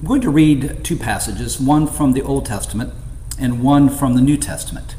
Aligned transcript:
I'm 0.00 0.06
going 0.06 0.22
to 0.22 0.30
read 0.30 0.82
two 0.82 0.96
passages, 0.96 1.60
one 1.60 1.86
from 1.86 2.14
the 2.14 2.22
Old 2.22 2.46
Testament 2.46 2.94
and 3.38 3.62
one 3.62 3.90
from 3.90 4.14
the 4.14 4.22
New 4.22 4.38
Testament. 4.38 4.96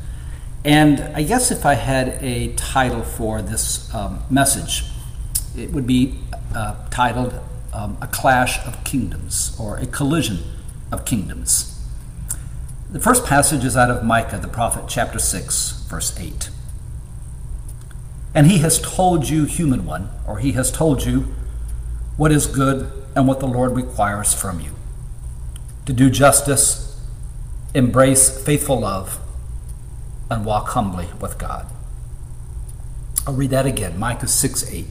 And 0.64 1.00
I 1.16 1.24
guess 1.24 1.50
if 1.50 1.66
I 1.66 1.74
had 1.74 2.20
a 2.22 2.54
title 2.54 3.02
for 3.02 3.42
this 3.42 3.92
um, 3.96 4.22
message, 4.30 4.84
it 5.58 5.72
would 5.72 5.88
be 5.88 6.20
uh, 6.54 6.76
titled 6.92 7.34
um, 7.74 7.98
A 8.00 8.06
Clash 8.06 8.64
of 8.68 8.84
Kingdoms 8.84 9.58
or 9.60 9.78
A 9.78 9.88
Collision 9.88 10.38
of 10.92 11.04
Kingdoms. 11.04 11.84
The 12.92 13.00
first 13.00 13.26
passage 13.26 13.66
is 13.66 13.76
out 13.76 13.90
of 13.90 14.04
Micah, 14.04 14.38
the 14.38 14.48
prophet, 14.48 14.84
chapter 14.88 15.18
6, 15.18 15.88
verse 15.90 16.16
8. 16.20 16.52
And 18.36 18.46
he 18.46 18.60
has 18.60 18.80
told 18.80 19.30
you, 19.30 19.46
human 19.46 19.84
one, 19.84 20.10
or 20.28 20.38
he 20.38 20.52
has 20.52 20.72
told 20.72 21.06
you 21.06 21.22
what 22.18 22.32
is 22.32 22.46
good 22.46 22.92
and 23.16 23.28
what 23.28 23.40
the 23.40 23.48
Lord 23.48 23.76
requires 23.76 24.36
from 24.36 24.60
you 24.60 24.76
to 25.86 25.94
do 25.94 26.10
justice, 26.10 27.00
embrace 27.74 28.44
faithful 28.44 28.80
love, 28.80 29.20
and 30.30 30.46
walk 30.46 30.70
humbly 30.70 31.08
with 31.20 31.38
God. 31.38 31.68
I'll 33.28 33.34
read 33.34 33.52
that 33.52 33.66
again 33.66 34.00
Micah 34.00 34.28
6 34.28 34.72
8. 34.72 34.86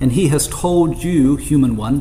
And 0.00 0.12
he 0.12 0.28
has 0.28 0.46
told 0.46 1.02
you, 1.02 1.36
human 1.36 1.76
one, 1.76 2.00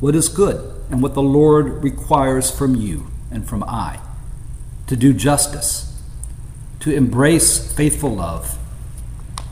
what 0.00 0.14
is 0.14 0.28
good 0.28 0.74
and 0.90 1.02
what 1.02 1.14
the 1.14 1.22
Lord 1.22 1.82
requires 1.82 2.50
from 2.50 2.74
you 2.74 3.06
and 3.30 3.48
from 3.48 3.62
I 3.64 4.00
to 4.86 4.96
do 4.96 5.14
justice, 5.14 5.96
to 6.80 6.92
embrace 6.92 7.72
faithful 7.72 8.16
love, 8.16 8.58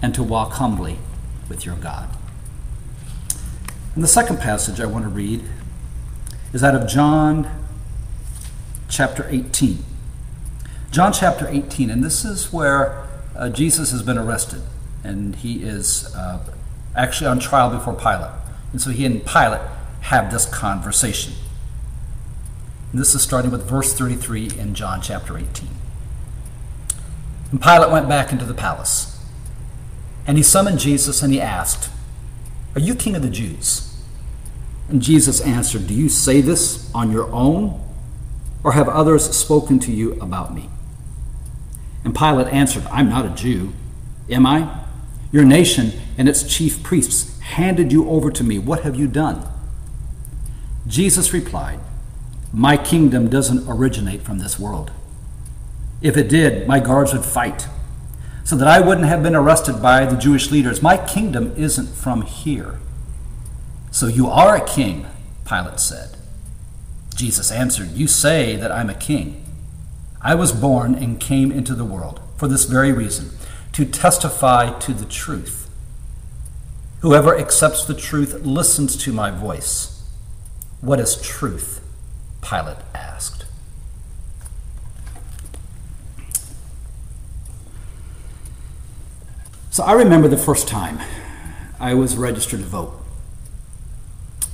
and 0.03 0.13
to 0.15 0.23
walk 0.23 0.55
humbly 0.55 0.99
with 1.49 1.65
your 1.65 1.77
God. 1.77 2.09
And 3.95 4.03
the 4.03 4.09
second 4.09 4.41
passage 4.41 4.81
I 4.81 4.87
want 4.87 5.05
to 5.05 5.09
read 5.09 5.43
is 6.53 6.65
out 6.65 6.75
of 6.75 6.89
John 6.89 7.49
chapter 8.89 9.27
18. 9.29 9.85
John 10.91 11.13
chapter 11.13 11.47
18, 11.47 11.91
and 11.91 12.03
this 12.03 12.25
is 12.25 12.53
where 12.53 13.07
uh, 13.37 13.51
Jesus 13.51 13.91
has 13.91 14.03
been 14.03 14.17
arrested, 14.17 14.63
and 15.05 15.37
he 15.37 15.63
is 15.63 16.15
uh, 16.17 16.41
actually 16.97 17.27
on 17.27 17.39
trial 17.39 17.71
before 17.71 17.95
Pilate. 17.95 18.31
And 18.73 18.81
so 18.81 18.91
he 18.91 19.05
and 19.05 19.25
Pilate 19.25 19.61
have 20.03 20.33
this 20.33 20.47
conversation. 20.47 21.35
And 22.93 23.01
this 23.01 23.15
is 23.15 23.23
starting 23.23 23.51
with 23.51 23.69
verse 23.69 23.93
33 23.93 24.53
in 24.59 24.75
John 24.75 25.03
chapter 25.03 25.37
18. 25.37 25.69
And 27.51 27.63
Pilate 27.63 27.91
went 27.91 28.09
back 28.09 28.33
into 28.33 28.47
the 28.47 28.55
palace, 28.55 29.23
and 30.27 30.39
he 30.39 30.43
summoned 30.43 30.79
Jesus 30.79 31.23
and 31.23 31.33
he 31.33 31.41
asked, 31.41 31.91
Are 32.75 32.81
you 32.81 32.95
king 32.95 33.15
of 33.15 33.23
the 33.23 33.31
Jews? 33.31 33.88
And 34.89 35.03
Jesus 35.03 35.41
answered, 35.41 35.87
Do 35.87 35.95
you 35.95 36.09
say 36.09 36.41
this 36.41 36.93
on 36.95 37.13
your 37.13 37.31
own, 37.33 37.81
or 38.65 38.73
have 38.73 38.89
others 38.89 39.37
spoken 39.37 39.79
to 39.81 39.93
you 39.93 40.15
about 40.21 40.55
me? 40.55 40.69
And 42.05 42.15
Pilate 42.15 42.53
answered, 42.53 42.87
I'm 42.91 43.09
not 43.09 43.27
a 43.27 43.31
Jew, 43.31 43.73
am 44.31 44.47
I? 44.47 44.85
Your 45.31 45.45
nation 45.45 45.93
and 46.17 46.29
its 46.29 46.43
chief 46.43 46.83
priests 46.83 47.39
handed 47.41 47.93
you 47.93 48.09
over 48.09 48.31
to 48.31 48.45
me. 48.45 48.59
What 48.59 48.83
have 48.83 48.97
you 48.97 49.07
done? 49.07 49.47
Jesus 50.87 51.33
replied, 51.35 51.81
My 52.53 52.77
kingdom 52.77 53.29
doesn't 53.29 53.69
originate 53.69 54.23
from 54.23 54.39
this 54.39 54.59
world. 54.59 54.91
If 56.01 56.17
it 56.17 56.29
did, 56.29 56.67
my 56.67 56.81
guards 56.81 57.13
would 57.13 57.25
fight 57.25 57.69
so 58.45 58.57
that 58.57 58.69
I 58.69 58.81
wouldn't 58.81 59.07
have 59.07 59.23
been 59.23 59.35
arrested 59.35 59.83
by 59.83 60.07
the 60.07 60.17
Jewish 60.17 60.51
leaders. 60.51 60.81
My 60.81 60.97
kingdom 60.97 61.53
isn't 61.57 61.89
from 61.89 62.23
here. 62.23 62.79
So 63.99 64.07
you 64.07 64.29
are 64.29 64.55
a 64.55 64.65
king, 64.65 65.07
Pilate 65.45 65.81
said. 65.81 66.17
Jesus 67.17 67.51
answered, 67.51 67.97
You 67.97 68.07
say 68.07 68.55
that 68.55 68.71
I'm 68.71 68.89
a 68.89 68.95
king. 68.95 69.45
I 70.23 70.37
was 70.37 70.53
born 70.53 70.95
and 70.95 71.19
came 71.19 71.51
into 71.51 71.75
the 71.75 71.85
world 71.85 72.21
for 72.37 72.47
this 72.47 72.65
very 72.65 72.93
reason, 72.93 73.31
to 73.73 73.85
testify 73.85 74.79
to 74.79 74.95
the 74.95 75.05
truth. 75.05 75.69
Whoever 77.01 77.37
accepts 77.37 77.85
the 77.85 77.95
truth 77.95 78.35
listens 78.45 78.97
to 78.99 79.13
my 79.13 79.33
voice. 79.33 80.09
What 80.81 81.01
is 81.01 81.21
truth? 81.21 81.81
Pilate 82.41 82.77
asked. 82.95 83.47
So 89.71 89.83
I 89.83 89.95
remember 89.95 90.29
the 90.29 90.37
first 90.37 90.69
time 90.69 91.01
I 91.81 91.95
was 91.95 92.17
registered 92.17 92.61
to 92.61 92.67
vote. 92.67 92.98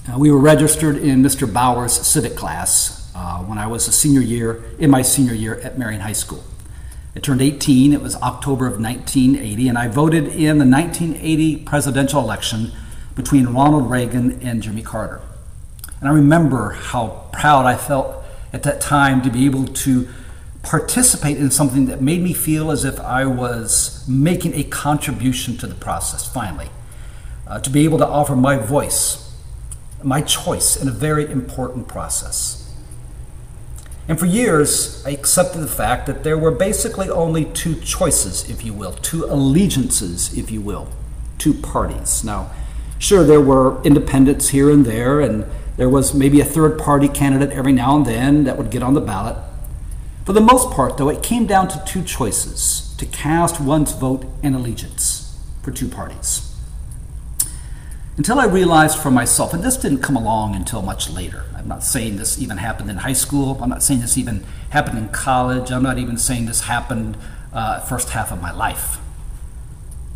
Uh, 0.07 0.19
we 0.19 0.31
were 0.31 0.39
registered 0.39 0.99
in 0.99 1.23
Mr. 1.23 1.51
Bauer's 1.51 1.95
civic 1.95 2.37
class 2.37 3.11
uh, 3.15 3.39
when 3.39 3.57
I 3.57 3.67
was 3.67 3.89
a 3.89 3.93
senior 3.93 4.21
year, 4.21 4.63
in 4.79 4.91
my 4.91 5.01
senior 5.01 5.33
year 5.33 5.55
at 5.61 5.79
Marion 5.79 6.03
High 6.03 6.13
School. 6.13 6.45
I 7.17 7.21
turned 7.21 7.41
18, 7.41 7.95
it 7.95 8.03
was 8.03 8.15
October 8.17 8.67
of 8.67 8.79
1980, 8.79 9.67
and 9.67 9.79
I 9.79 9.89
voted 9.89 10.25
in 10.25 10.59
the 10.59 10.67
1980 10.67 11.57
presidential 11.65 12.21
election 12.21 12.73
between 13.17 13.47
Ronald 13.47 13.89
Reagan 13.89 14.43
and 14.43 14.63
Jimmy 14.63 14.83
Carter. 14.83 15.23
And 16.01 16.09
I 16.09 16.13
remember 16.13 16.73
how 16.73 17.27
proud 17.33 17.65
I 17.65 17.79
felt 17.79 18.23
at 18.53 18.63
that 18.65 18.83
time 18.83 19.23
to 19.23 19.31
be 19.31 19.47
able 19.47 19.65
to 19.65 20.07
participate 20.63 21.39
in 21.39 21.51
something 21.51 21.87
that 21.87 22.03
made 22.03 22.21
me 22.21 22.35
feel 22.35 22.71
as 22.71 22.85
if 22.85 23.01
I 23.01 23.25
was 23.25 24.07
making 24.07 24.53
a 24.53 24.65
contribution 24.65 25.57
to 25.59 25.67
the 25.67 25.75
process, 25.75 26.31
finally. 26.31 26.69
Uh, 27.47 27.59
to 27.61 27.71
be 27.71 27.85
able 27.85 27.99
to 27.99 28.07
offer 28.07 28.37
my 28.37 28.59
voice 28.59 29.25
my 30.05 30.21
choice 30.21 30.77
in 30.77 30.87
a 30.87 30.93
very 30.93 31.25
important 31.31 31.89
process. 31.89 32.61
And 34.07 34.19
for 34.19 34.27
years, 34.27 35.05
I 35.07 35.11
accepted 35.11 35.61
the 35.61 35.67
fact 35.67 36.07
that 36.07 36.25
there 36.25 36.37
were 36.37 36.51
basically 36.51 37.09
only 37.09 37.47
two 37.47 37.81
choices, 37.81 38.49
if 38.51 38.65
you 38.65 38.75
will, 38.75 38.93
two 38.93 39.25
allegiances, 39.25 40.37
if 40.37 40.51
you 40.51 40.61
will, 40.61 40.89
two 41.39 41.55
parties. 41.55 42.23
Now, 42.23 42.51
sure, 42.99 43.25
there 43.25 43.41
were 43.41 43.83
independents 43.83 44.51
here 44.51 44.71
and 44.71 44.85
there, 44.85 45.21
and 45.21 45.47
there 45.79 45.89
was 45.89 46.13
maybe 46.13 46.41
a 46.41 46.45
third 46.45 46.79
party 46.79 47.09
candidate 47.09 47.51
every 47.51 47.73
now 47.73 47.97
and 47.97 48.05
then 48.05 48.45
that 48.45 48.59
would 48.59 48.71
get 48.71 48.83
on 48.83 48.93
the 48.93 49.01
ballot. 49.01 49.39
For 50.27 50.35
the 50.35 50.41
most 50.41 50.71
part, 50.71 50.99
though, 50.99 51.09
it 51.09 51.23
came 51.23 51.47
down 51.47 51.69
to 51.69 51.83
two 51.87 52.03
choices 52.03 52.95
to 52.99 53.07
cast 53.07 53.59
one's 53.59 53.93
vote 53.93 54.27
and 54.43 54.55
allegiance 54.55 55.39
for 55.63 55.71
two 55.71 55.89
parties 55.89 56.54
until 58.17 58.39
I 58.39 58.47
realized 58.47 58.99
for 58.99 59.11
myself, 59.11 59.53
and 59.53 59.63
this 59.63 59.77
didn't 59.77 59.99
come 60.03 60.17
along 60.17 60.55
until 60.55 60.83
much 60.83 61.11
later. 61.11 61.45
I'm 61.57 61.67
not 61.67 61.83
saying 61.83 62.17
this 62.17 62.41
even 62.41 62.59
happened 62.59 62.91
in 62.91 62.99
high 62.99 63.15
school. 63.15 63.59
I'm 63.61 63.71
not 63.71 63.83
saying 63.83 64.01
this 64.01 64.17
even 64.17 64.45
happened 64.71 64.99
in 64.99 65.09
college. 65.09 65.73
I'm 65.73 65.83
not 65.83 65.99
even 65.99 66.17
saying 66.17 66.47
this 66.47 66.63
happened 66.63 67.17
uh, 67.53 67.81
first 67.81 68.11
half 68.11 68.31
of 68.31 68.41
my 68.41 68.53
life. 68.53 68.99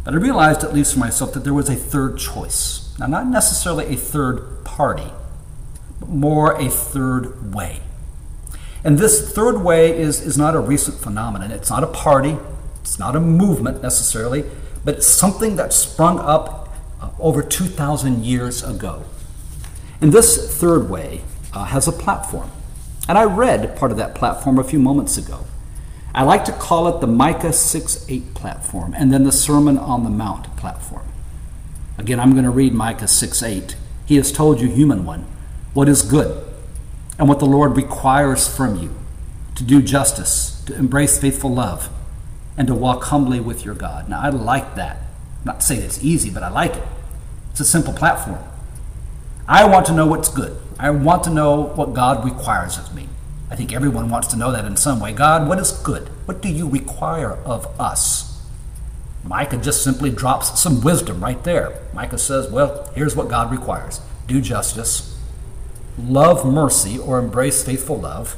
But 0.04 0.14
I 0.14 0.18
realized, 0.18 0.62
at 0.62 0.72
least 0.72 0.94
for 0.94 1.00
myself, 1.00 1.32
that 1.32 1.44
there 1.44 1.54
was 1.54 1.68
a 1.68 1.74
third 1.74 2.18
choice. 2.18 2.96
Now, 2.98 3.06
not 3.06 3.26
necessarily 3.26 3.86
a 3.86 3.96
third 3.96 4.64
party, 4.64 5.12
but 5.98 6.08
more 6.08 6.52
a 6.60 6.68
third 6.68 7.54
way. 7.54 7.80
And 8.84 8.98
this 8.98 9.32
third 9.32 9.62
way 9.62 9.96
is, 9.96 10.20
is 10.20 10.38
not 10.38 10.54
a 10.54 10.60
recent 10.60 10.98
phenomenon. 10.98 11.50
It's 11.50 11.70
not 11.70 11.82
a 11.82 11.88
party, 11.88 12.36
it's 12.80 12.98
not 12.98 13.16
a 13.16 13.20
movement 13.20 13.82
necessarily, 13.82 14.44
but 14.84 14.96
it's 14.96 15.06
something 15.06 15.56
that 15.56 15.72
sprung 15.72 16.18
up 16.20 16.67
over 17.18 17.42
2,000 17.42 18.24
years 18.24 18.62
ago. 18.62 19.04
And 20.00 20.12
this 20.12 20.58
third 20.58 20.88
way 20.88 21.22
uh, 21.52 21.64
has 21.64 21.88
a 21.88 21.92
platform. 21.92 22.50
And 23.08 23.16
I 23.16 23.24
read 23.24 23.76
part 23.76 23.90
of 23.90 23.96
that 23.98 24.14
platform 24.14 24.58
a 24.58 24.64
few 24.64 24.78
moments 24.78 25.16
ago. 25.16 25.44
I 26.14 26.22
like 26.22 26.44
to 26.46 26.52
call 26.52 26.88
it 26.88 27.00
the 27.00 27.06
Micah 27.06 27.52
6 27.52 28.06
8 28.08 28.34
platform 28.34 28.94
and 28.96 29.12
then 29.12 29.24
the 29.24 29.32
Sermon 29.32 29.78
on 29.78 30.04
the 30.04 30.10
Mount 30.10 30.56
platform. 30.56 31.06
Again, 31.96 32.20
I'm 32.20 32.32
going 32.32 32.44
to 32.44 32.50
read 32.50 32.74
Micah 32.74 33.08
6 33.08 33.42
8. 33.42 33.76
He 34.06 34.16
has 34.16 34.32
told 34.32 34.60
you, 34.60 34.68
human 34.68 35.04
one, 35.04 35.26
what 35.74 35.88
is 35.88 36.02
good 36.02 36.44
and 37.18 37.28
what 37.28 37.40
the 37.40 37.46
Lord 37.46 37.76
requires 37.76 38.48
from 38.48 38.80
you 38.80 38.94
to 39.56 39.64
do 39.64 39.82
justice, 39.82 40.62
to 40.66 40.74
embrace 40.74 41.18
faithful 41.18 41.52
love, 41.52 41.90
and 42.56 42.68
to 42.68 42.74
walk 42.74 43.04
humbly 43.04 43.40
with 43.40 43.64
your 43.64 43.74
God. 43.74 44.08
Now, 44.08 44.20
I 44.20 44.30
like 44.30 44.76
that. 44.76 44.98
Not 45.48 45.60
to 45.60 45.66
say 45.66 45.78
it's 45.78 46.04
easy, 46.04 46.28
but 46.28 46.42
I 46.42 46.50
like 46.50 46.76
it. 46.76 46.82
It's 47.50 47.60
a 47.60 47.64
simple 47.64 47.94
platform. 47.94 48.38
I 49.48 49.64
want 49.64 49.86
to 49.86 49.94
know 49.94 50.06
what's 50.06 50.28
good. 50.28 50.60
I 50.78 50.90
want 50.90 51.24
to 51.24 51.30
know 51.30 51.62
what 51.62 51.94
God 51.94 52.22
requires 52.22 52.76
of 52.76 52.94
me. 52.94 53.08
I 53.50 53.56
think 53.56 53.72
everyone 53.72 54.10
wants 54.10 54.28
to 54.28 54.36
know 54.36 54.52
that 54.52 54.66
in 54.66 54.76
some 54.76 55.00
way. 55.00 55.14
God, 55.14 55.48
what 55.48 55.58
is 55.58 55.72
good? 55.72 56.08
What 56.26 56.42
do 56.42 56.50
you 56.50 56.68
require 56.68 57.32
of 57.46 57.66
us? 57.80 58.46
Micah 59.24 59.56
just 59.56 59.82
simply 59.82 60.10
drops 60.10 60.60
some 60.60 60.82
wisdom 60.82 61.24
right 61.24 61.42
there. 61.44 61.80
Micah 61.94 62.18
says, 62.18 62.50
well, 62.50 62.92
here's 62.94 63.16
what 63.16 63.28
God 63.28 63.50
requires 63.50 64.02
do 64.26 64.42
justice, 64.42 65.18
love 65.98 66.44
mercy 66.44 66.98
or 66.98 67.18
embrace 67.18 67.64
faithful 67.64 67.98
love, 67.98 68.36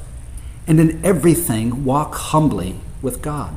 and 0.68 0.78
in 0.78 1.04
everything 1.04 1.84
walk 1.84 2.14
humbly 2.14 2.76
with 3.02 3.20
God. 3.20 3.52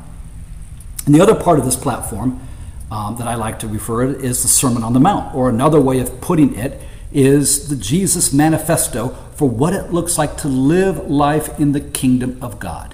And 1.05 1.13
the 1.13 1.21
other 1.21 1.35
part 1.35 1.59
of 1.59 1.65
this 1.65 1.75
platform 1.75 2.41
um, 2.93 3.15
that 3.15 3.27
I 3.27 3.33
like 3.33 3.57
to 3.59 3.67
refer 3.67 4.05
to 4.05 4.19
is 4.19 4.43
the 4.43 4.47
Sermon 4.47 4.83
on 4.83 4.93
the 4.93 4.99
Mount, 4.99 5.33
or 5.33 5.49
another 5.49 5.81
way 5.81 5.99
of 5.99 6.21
putting 6.21 6.53
it 6.55 6.79
is 7.11 7.67
the 7.69 7.75
Jesus 7.75 8.31
manifesto 8.31 9.09
for 9.35 9.49
what 9.49 9.73
it 9.73 9.91
looks 9.91 10.19
like 10.19 10.37
to 10.37 10.47
live 10.47 11.09
life 11.09 11.59
in 11.59 11.71
the 11.71 11.81
kingdom 11.81 12.37
of 12.39 12.59
God, 12.59 12.93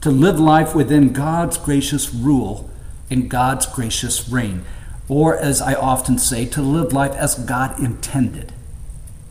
to 0.00 0.10
live 0.10 0.40
life 0.40 0.74
within 0.74 1.12
God's 1.12 1.58
gracious 1.58 2.14
rule 2.14 2.70
and 3.10 3.28
God's 3.28 3.66
gracious 3.66 4.26
reign, 4.26 4.64
or 5.06 5.36
as 5.36 5.60
I 5.60 5.74
often 5.74 6.16
say, 6.16 6.46
to 6.46 6.62
live 6.62 6.94
life 6.94 7.12
as 7.12 7.34
God 7.34 7.78
intended, 7.78 8.54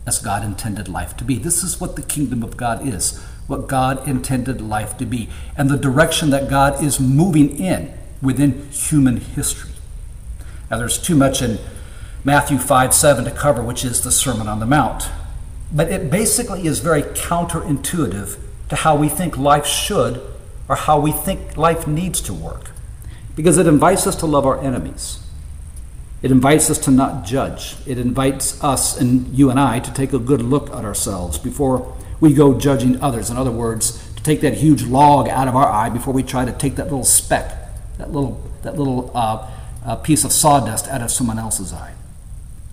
as 0.06 0.20
God 0.20 0.44
intended 0.44 0.88
life 0.88 1.18
to 1.18 1.24
be. 1.24 1.40
This 1.40 1.64
is 1.64 1.82
what 1.82 1.96
the 1.96 2.04
kingdom 2.04 2.44
of 2.44 2.58
God 2.58 2.88
is, 2.88 3.18
what 3.48 3.68
God 3.68 4.08
intended 4.08 4.62
life 4.62 4.98
to 4.98 5.06
be, 5.08 5.30
and 5.58 5.68
the 5.68 5.78
direction 5.78 6.30
that 6.30 6.48
God 6.48 6.84
is 6.84 7.00
moving 7.00 7.58
in 7.58 7.92
within 8.22 8.70
human 8.70 9.18
history. 9.18 9.72
Now, 10.70 10.78
there's 10.78 11.02
too 11.02 11.16
much 11.16 11.42
in 11.42 11.60
Matthew 12.24 12.58
5 12.58 12.94
7 12.94 13.26
to 13.26 13.32
cover, 13.32 13.64
which 13.64 13.86
is 13.86 14.02
the 14.02 14.12
Sermon 14.12 14.48
on 14.48 14.60
the 14.60 14.66
Mount. 14.66 15.10
But 15.72 15.92
it 15.92 16.10
basically 16.10 16.66
is 16.66 16.80
very 16.80 17.04
counterintuitive 17.04 18.38
to 18.70 18.76
how 18.76 18.96
we 18.96 19.10
think 19.10 19.38
life 19.38 19.66
should 19.66 20.22
or 20.68 20.76
how 20.76 21.00
we 21.00 21.12
think 21.12 21.58
life 21.58 21.88
needs 21.88 22.22
to 22.22 22.34
work. 22.34 22.72
Because 23.36 23.58
it 23.58 23.68
invites 23.68 24.06
us 24.06 24.16
to 24.18 24.26
love 24.26 24.46
our 24.46 24.60
enemies. 24.62 25.24
It 26.22 26.32
invites 26.32 26.70
us 26.70 26.78
to 26.80 26.92
not 26.92 27.26
judge. 27.26 27.78
It 27.88 27.98
invites 27.98 28.62
us 28.64 29.00
and 29.00 29.28
you 29.34 29.50
and 29.50 29.60
I 29.60 29.80
to 29.80 29.94
take 29.94 30.12
a 30.12 30.20
good 30.20 30.42
look 30.42 30.70
at 30.72 30.84
ourselves 30.84 31.38
before 31.38 31.96
we 32.20 32.34
go 32.34 32.60
judging 32.60 33.02
others. 33.02 33.30
In 33.30 33.38
other 33.38 33.52
words, 33.52 34.14
to 34.16 34.24
take 34.24 34.42
that 34.42 34.56
huge 34.56 34.84
log 34.84 35.30
out 35.30 35.48
of 35.48 35.56
our 35.56 35.70
eye 35.70 35.90
before 35.90 36.14
we 36.14 36.24
try 36.24 36.44
to 36.44 36.52
take 36.52 36.76
that 36.76 36.86
little 36.86 37.06
speck, 37.06 37.56
that 37.98 38.12
little, 38.12 38.44
that 38.64 38.78
little 38.78 39.12
uh, 39.16 39.50
uh, 39.86 39.96
piece 39.96 40.24
of 40.24 40.32
sawdust 40.32 40.88
out 40.88 41.02
of 41.02 41.12
someone 41.12 41.40
else's 41.40 41.74
eye. 41.74 41.94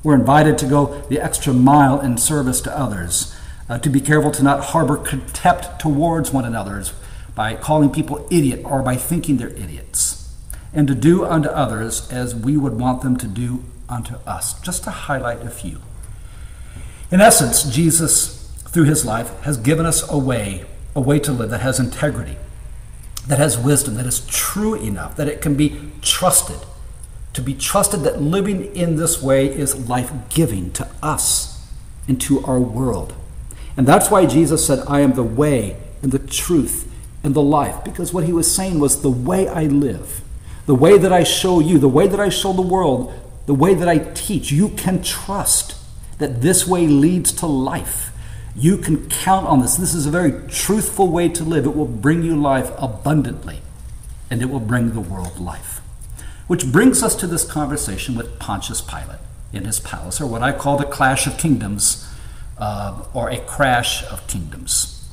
We're 0.02 0.14
invited 0.14 0.58
to 0.58 0.66
go 0.66 1.00
the 1.08 1.20
extra 1.20 1.52
mile 1.52 2.00
in 2.00 2.16
service 2.16 2.60
to 2.62 2.78
others, 2.78 3.36
uh, 3.68 3.78
to 3.78 3.90
be 3.90 4.00
careful 4.00 4.30
to 4.32 4.42
not 4.42 4.66
harbor 4.66 4.96
contempt 4.96 5.80
towards 5.80 6.32
one 6.32 6.44
another 6.44 6.84
by 7.34 7.54
calling 7.54 7.90
people 7.90 8.26
idiot 8.30 8.62
or 8.64 8.82
by 8.82 8.96
thinking 8.96 9.36
they're 9.36 9.48
idiots, 9.48 10.32
and 10.72 10.86
to 10.88 10.94
do 10.94 11.24
unto 11.24 11.48
others 11.48 12.08
as 12.10 12.34
we 12.34 12.56
would 12.56 12.78
want 12.78 13.02
them 13.02 13.16
to 13.16 13.26
do 13.26 13.64
unto 13.88 14.14
us, 14.26 14.60
just 14.60 14.84
to 14.84 14.90
highlight 14.90 15.42
a 15.42 15.50
few. 15.50 15.80
In 17.10 17.20
essence, 17.20 17.62
Jesus, 17.64 18.52
through 18.68 18.84
his 18.84 19.04
life, 19.04 19.40
has 19.42 19.56
given 19.56 19.86
us 19.86 20.08
a 20.10 20.18
way, 20.18 20.64
a 20.94 21.00
way 21.00 21.18
to 21.20 21.32
live 21.32 21.50
that 21.50 21.60
has 21.60 21.78
integrity, 21.78 22.36
that 23.26 23.38
has 23.38 23.58
wisdom, 23.58 23.94
that 23.94 24.06
is 24.06 24.24
true 24.26 24.74
enough, 24.74 25.16
that 25.16 25.28
it 25.28 25.40
can 25.40 25.56
be 25.56 25.90
trusted 26.00 26.58
to 27.36 27.42
be 27.42 27.54
trusted 27.54 28.00
that 28.00 28.20
living 28.20 28.74
in 28.74 28.96
this 28.96 29.22
way 29.22 29.46
is 29.46 29.88
life 29.88 30.10
giving 30.30 30.70
to 30.72 30.88
us 31.02 31.70
and 32.08 32.18
to 32.22 32.42
our 32.46 32.58
world. 32.58 33.14
And 33.76 33.86
that's 33.86 34.10
why 34.10 34.24
Jesus 34.24 34.66
said, 34.66 34.82
I 34.88 35.00
am 35.00 35.12
the 35.12 35.22
way 35.22 35.76
and 36.02 36.12
the 36.12 36.18
truth 36.18 36.90
and 37.22 37.34
the 37.34 37.42
life, 37.42 37.84
because 37.84 38.14
what 38.14 38.24
he 38.24 38.32
was 38.32 38.52
saying 38.52 38.78
was 38.78 39.02
the 39.02 39.10
way 39.10 39.48
I 39.48 39.64
live, 39.64 40.22
the 40.64 40.74
way 40.74 40.96
that 40.96 41.12
I 41.12 41.24
show 41.24 41.60
you, 41.60 41.78
the 41.78 41.88
way 41.88 42.06
that 42.06 42.18
I 42.18 42.30
show 42.30 42.54
the 42.54 42.62
world, 42.62 43.12
the 43.44 43.54
way 43.54 43.74
that 43.74 43.88
I 43.88 43.98
teach, 43.98 44.50
you 44.50 44.70
can 44.70 45.02
trust 45.02 45.76
that 46.16 46.40
this 46.40 46.66
way 46.66 46.86
leads 46.86 47.32
to 47.32 47.46
life. 47.46 48.12
You 48.56 48.78
can 48.78 49.10
count 49.10 49.46
on 49.46 49.60
this. 49.60 49.76
This 49.76 49.92
is 49.92 50.06
a 50.06 50.10
very 50.10 50.48
truthful 50.48 51.08
way 51.08 51.28
to 51.28 51.44
live. 51.44 51.66
It 51.66 51.76
will 51.76 51.84
bring 51.84 52.22
you 52.22 52.34
life 52.34 52.70
abundantly, 52.78 53.60
and 54.30 54.40
it 54.40 54.46
will 54.46 54.60
bring 54.60 54.94
the 54.94 55.00
world 55.00 55.38
life. 55.38 55.82
Which 56.46 56.70
brings 56.70 57.02
us 57.02 57.14
to 57.16 57.26
this 57.26 57.44
conversation 57.44 58.16
with 58.16 58.38
Pontius 58.38 58.80
Pilate 58.80 59.18
in 59.52 59.64
his 59.64 59.80
palace, 59.80 60.20
or 60.20 60.26
what 60.26 60.42
I 60.42 60.52
call 60.52 60.76
the 60.76 60.84
clash 60.84 61.26
of 61.26 61.38
kingdoms, 61.38 62.08
uh, 62.58 63.04
or 63.14 63.30
a 63.30 63.40
crash 63.40 64.04
of 64.04 64.26
kingdoms. 64.26 65.08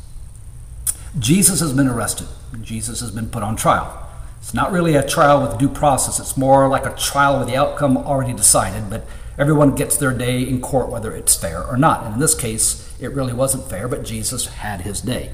Jesus 1.17 1.59
has 1.59 1.73
been 1.73 1.87
arrested. 1.87 2.27
Jesus 2.61 2.99
has 3.01 3.11
been 3.11 3.29
put 3.29 3.43
on 3.43 3.55
trial. 3.55 3.99
It's 4.39 4.53
not 4.53 4.71
really 4.71 4.95
a 4.95 5.07
trial 5.07 5.41
with 5.41 5.57
due 5.57 5.69
process, 5.69 6.19
it's 6.19 6.35
more 6.35 6.67
like 6.67 6.85
a 6.85 6.95
trial 6.95 7.39
with 7.39 7.47
the 7.47 7.55
outcome 7.55 7.97
already 7.97 8.33
decided, 8.33 8.89
but 8.89 9.05
everyone 9.37 9.73
gets 9.73 9.95
their 9.95 10.11
day 10.11 10.41
in 10.41 10.59
court 10.61 10.89
whether 10.89 11.15
it's 11.15 11.35
fair 11.35 11.63
or 11.63 11.77
not. 11.77 12.03
And 12.03 12.15
in 12.15 12.19
this 12.19 12.35
case, 12.35 12.93
it 12.99 13.07
really 13.13 13.33
wasn't 13.33 13.69
fair, 13.69 13.87
but 13.87 14.03
Jesus 14.03 14.47
had 14.47 14.81
his 14.81 15.01
day. 15.01 15.31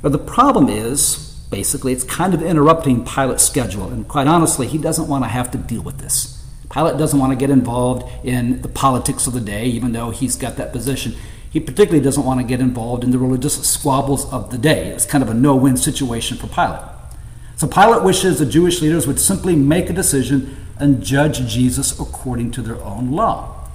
But 0.00 0.12
the 0.12 0.18
problem 0.18 0.68
is, 0.68 1.31
basically. 1.52 1.92
It's 1.92 2.02
kind 2.02 2.34
of 2.34 2.42
interrupting 2.42 3.04
Pilate's 3.04 3.44
schedule. 3.44 3.88
And 3.90 4.08
quite 4.08 4.26
honestly, 4.26 4.66
he 4.66 4.78
doesn't 4.78 5.06
want 5.06 5.22
to 5.22 5.28
have 5.28 5.52
to 5.52 5.58
deal 5.58 5.82
with 5.82 5.98
this. 5.98 6.44
Pilate 6.70 6.96
doesn't 6.96 7.20
want 7.20 7.30
to 7.30 7.36
get 7.36 7.50
involved 7.50 8.10
in 8.24 8.62
the 8.62 8.68
politics 8.68 9.26
of 9.26 9.34
the 9.34 9.40
day, 9.40 9.66
even 9.66 9.92
though 9.92 10.10
he's 10.10 10.34
got 10.34 10.56
that 10.56 10.72
position. 10.72 11.14
He 11.50 11.60
particularly 11.60 12.02
doesn't 12.02 12.24
want 12.24 12.40
to 12.40 12.46
get 12.46 12.60
involved 12.60 13.04
in 13.04 13.10
the 13.10 13.18
religious 13.18 13.62
squabbles 13.68 14.32
of 14.32 14.50
the 14.50 14.56
day. 14.56 14.86
It's 14.88 15.04
kind 15.04 15.22
of 15.22 15.28
a 15.28 15.34
no 15.34 15.54
win 15.54 15.76
situation 15.76 16.38
for 16.38 16.46
Pilate. 16.46 16.80
So 17.56 17.68
Pilate 17.68 18.02
wishes 18.02 18.38
the 18.38 18.46
Jewish 18.46 18.80
leaders 18.80 19.06
would 19.06 19.20
simply 19.20 19.54
make 19.54 19.90
a 19.90 19.92
decision 19.92 20.56
and 20.78 21.02
judge 21.02 21.46
Jesus 21.46 21.92
according 22.00 22.52
to 22.52 22.62
their 22.62 22.82
own 22.82 23.12
law. 23.12 23.68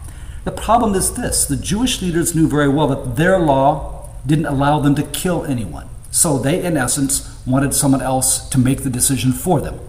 The 0.44 0.51
problem 0.51 0.95
is 0.95 1.13
this 1.13 1.45
the 1.45 1.56
Jewish 1.56 2.01
leaders 2.01 2.33
knew 2.33 2.47
very 2.47 2.69
well 2.69 2.88
that 2.88 3.15
their 3.15 3.38
law 3.38 4.09
didn't 4.25 4.47
allow 4.47 4.79
them 4.79 4.95
to 4.95 5.03
kill 5.03 5.45
anyone. 5.45 5.88
So 6.09 6.39
they, 6.39 6.65
in 6.65 6.77
essence, 6.77 7.37
wanted 7.47 7.73
someone 7.73 8.01
else 8.01 8.47
to 8.49 8.57
make 8.57 8.83
the 8.83 8.89
decision 8.89 9.31
for 9.31 9.61
them. 9.61 9.79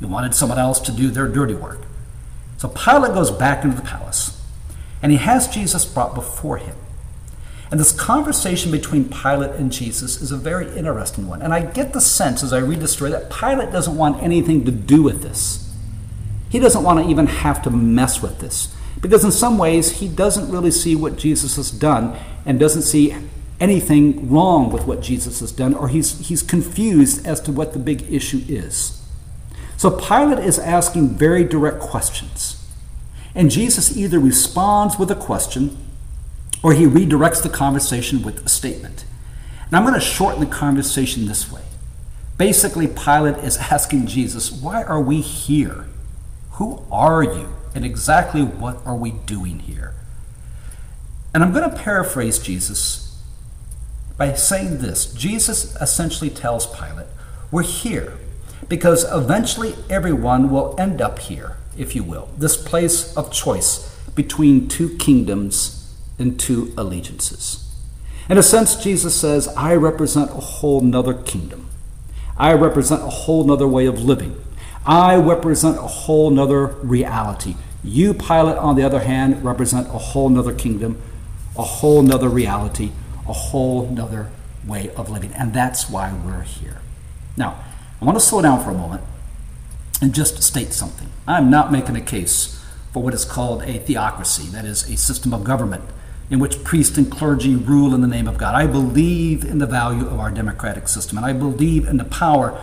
They 0.00 0.06
wanted 0.06 0.34
someone 0.34 0.58
else 0.58 0.80
to 0.80 0.92
do 0.92 1.10
their 1.10 1.28
dirty 1.28 1.54
work. 1.54 1.80
So 2.58 2.68
Pilate 2.68 3.14
goes 3.14 3.30
back 3.30 3.64
into 3.64 3.76
the 3.76 3.82
palace 3.82 4.42
and 5.02 5.12
he 5.12 5.18
has 5.18 5.48
Jesus 5.48 5.84
brought 5.84 6.14
before 6.14 6.58
him. 6.58 6.76
And 7.70 7.80
this 7.80 7.92
conversation 7.92 8.70
between 8.70 9.08
Pilate 9.08 9.52
and 9.52 9.72
Jesus 9.72 10.20
is 10.20 10.30
a 10.30 10.36
very 10.36 10.66
interesting 10.76 11.28
one. 11.28 11.42
And 11.42 11.52
I 11.52 11.60
get 11.60 11.92
the 11.92 12.00
sense 12.00 12.42
as 12.42 12.52
I 12.52 12.58
read 12.58 12.80
the 12.80 12.88
story 12.88 13.10
that 13.10 13.30
Pilate 13.30 13.72
doesn't 13.72 13.96
want 13.96 14.22
anything 14.22 14.64
to 14.64 14.70
do 14.70 15.02
with 15.02 15.22
this. 15.22 15.72
He 16.50 16.58
doesn't 16.58 16.84
want 16.84 17.02
to 17.02 17.10
even 17.10 17.26
have 17.26 17.62
to 17.62 17.70
mess 17.70 18.22
with 18.22 18.38
this. 18.38 18.74
Because 19.00 19.24
in 19.24 19.32
some 19.32 19.58
ways, 19.58 19.98
he 19.98 20.08
doesn't 20.08 20.50
really 20.50 20.70
see 20.70 20.94
what 20.94 21.16
Jesus 21.16 21.56
has 21.56 21.70
done 21.70 22.16
and 22.46 22.60
doesn't 22.60 22.82
see 22.82 23.14
anything 23.64 24.30
wrong 24.30 24.70
with 24.70 24.86
what 24.86 25.00
Jesus 25.00 25.40
has 25.40 25.50
done, 25.50 25.74
or 25.74 25.88
he's, 25.88 26.28
he's 26.28 26.42
confused 26.42 27.26
as 27.26 27.40
to 27.40 27.50
what 27.50 27.72
the 27.72 27.78
big 27.78 28.02
issue 28.12 28.42
is. 28.46 29.02
So 29.78 29.90
Pilate 29.90 30.44
is 30.44 30.58
asking 30.58 31.16
very 31.16 31.44
direct 31.44 31.80
questions. 31.80 32.62
And 33.34 33.50
Jesus 33.50 33.96
either 33.96 34.18
responds 34.18 34.98
with 34.98 35.10
a 35.10 35.16
question 35.16 35.78
or 36.62 36.74
he 36.74 36.84
redirects 36.84 37.42
the 37.42 37.48
conversation 37.48 38.22
with 38.22 38.44
a 38.44 38.50
statement. 38.50 39.06
And 39.66 39.76
I'm 39.76 39.82
going 39.82 39.94
to 39.94 40.00
shorten 40.00 40.40
the 40.40 40.46
conversation 40.46 41.26
this 41.26 41.50
way. 41.50 41.62
Basically, 42.36 42.86
Pilate 42.86 43.38
is 43.38 43.56
asking 43.72 44.06
Jesus, 44.08 44.52
Why 44.52 44.82
are 44.82 45.00
we 45.00 45.22
here? 45.22 45.86
Who 46.52 46.82
are 46.92 47.22
you? 47.22 47.48
And 47.74 47.84
exactly 47.84 48.42
what 48.42 48.84
are 48.84 48.94
we 48.94 49.12
doing 49.12 49.60
here? 49.60 49.94
And 51.32 51.42
I'm 51.42 51.52
going 51.52 51.68
to 51.68 51.76
paraphrase 51.76 52.38
Jesus 52.38 53.03
by 54.16 54.32
saying 54.34 54.78
this. 54.78 55.12
Jesus 55.12 55.74
essentially 55.76 56.30
tells 56.30 56.66
Pilate, 56.66 57.06
We're 57.50 57.62
here 57.62 58.14
because 58.68 59.04
eventually 59.12 59.74
everyone 59.90 60.50
will 60.50 60.74
end 60.78 61.00
up 61.00 61.18
here, 61.18 61.56
if 61.76 61.94
you 61.94 62.02
will, 62.02 62.28
this 62.38 62.56
place 62.56 63.16
of 63.16 63.32
choice 63.32 63.94
between 64.14 64.68
two 64.68 64.96
kingdoms 64.96 65.94
and 66.18 66.38
two 66.38 66.72
allegiances. 66.76 67.60
In 68.28 68.38
a 68.38 68.42
sense, 68.42 68.76
Jesus 68.76 69.14
says, 69.14 69.48
I 69.48 69.74
represent 69.74 70.30
a 70.30 70.34
whole 70.34 70.80
nother 70.80 71.14
kingdom. 71.14 71.68
I 72.38 72.54
represent 72.54 73.02
a 73.02 73.10
whole 73.10 73.44
nother 73.44 73.68
way 73.68 73.86
of 73.86 74.02
living. 74.02 74.36
I 74.86 75.16
represent 75.16 75.76
a 75.76 75.82
whole 75.82 76.30
nother 76.30 76.66
reality. 76.66 77.56
You, 77.82 78.14
Pilate, 78.14 78.56
on 78.56 78.76
the 78.76 78.82
other 78.82 79.00
hand, 79.00 79.44
represent 79.44 79.88
a 79.88 79.98
whole 79.98 80.30
nother 80.30 80.54
kingdom, 80.54 81.00
a 81.56 81.62
whole 81.62 82.02
nother 82.02 82.28
reality, 82.28 82.92
a 83.28 83.32
whole 83.32 83.88
nother 83.88 84.30
way 84.66 84.90
of 84.96 85.10
living. 85.10 85.32
And 85.32 85.52
that's 85.52 85.90
why 85.90 86.12
we're 86.12 86.42
here. 86.42 86.80
Now, 87.36 87.62
I 88.00 88.04
want 88.04 88.18
to 88.18 88.24
slow 88.24 88.42
down 88.42 88.62
for 88.62 88.70
a 88.70 88.74
moment 88.74 89.02
and 90.00 90.14
just 90.14 90.42
state 90.42 90.72
something. 90.72 91.08
I'm 91.26 91.50
not 91.50 91.72
making 91.72 91.96
a 91.96 92.00
case 92.00 92.62
for 92.92 93.02
what 93.02 93.14
is 93.14 93.24
called 93.24 93.62
a 93.62 93.78
theocracy, 93.78 94.44
that 94.50 94.64
is, 94.64 94.88
a 94.88 94.96
system 94.96 95.32
of 95.34 95.42
government 95.44 95.84
in 96.30 96.38
which 96.38 96.62
priests 96.64 96.96
and 96.96 97.10
clergy 97.10 97.54
rule 97.54 97.94
in 97.94 98.00
the 98.00 98.06
name 98.06 98.26
of 98.26 98.38
God. 98.38 98.54
I 98.54 98.66
believe 98.66 99.44
in 99.44 99.58
the 99.58 99.66
value 99.66 100.06
of 100.06 100.18
our 100.18 100.30
democratic 100.30 100.88
system, 100.88 101.18
and 101.18 101.26
I 101.26 101.32
believe 101.32 101.86
in 101.86 101.96
the 101.96 102.04
power 102.04 102.60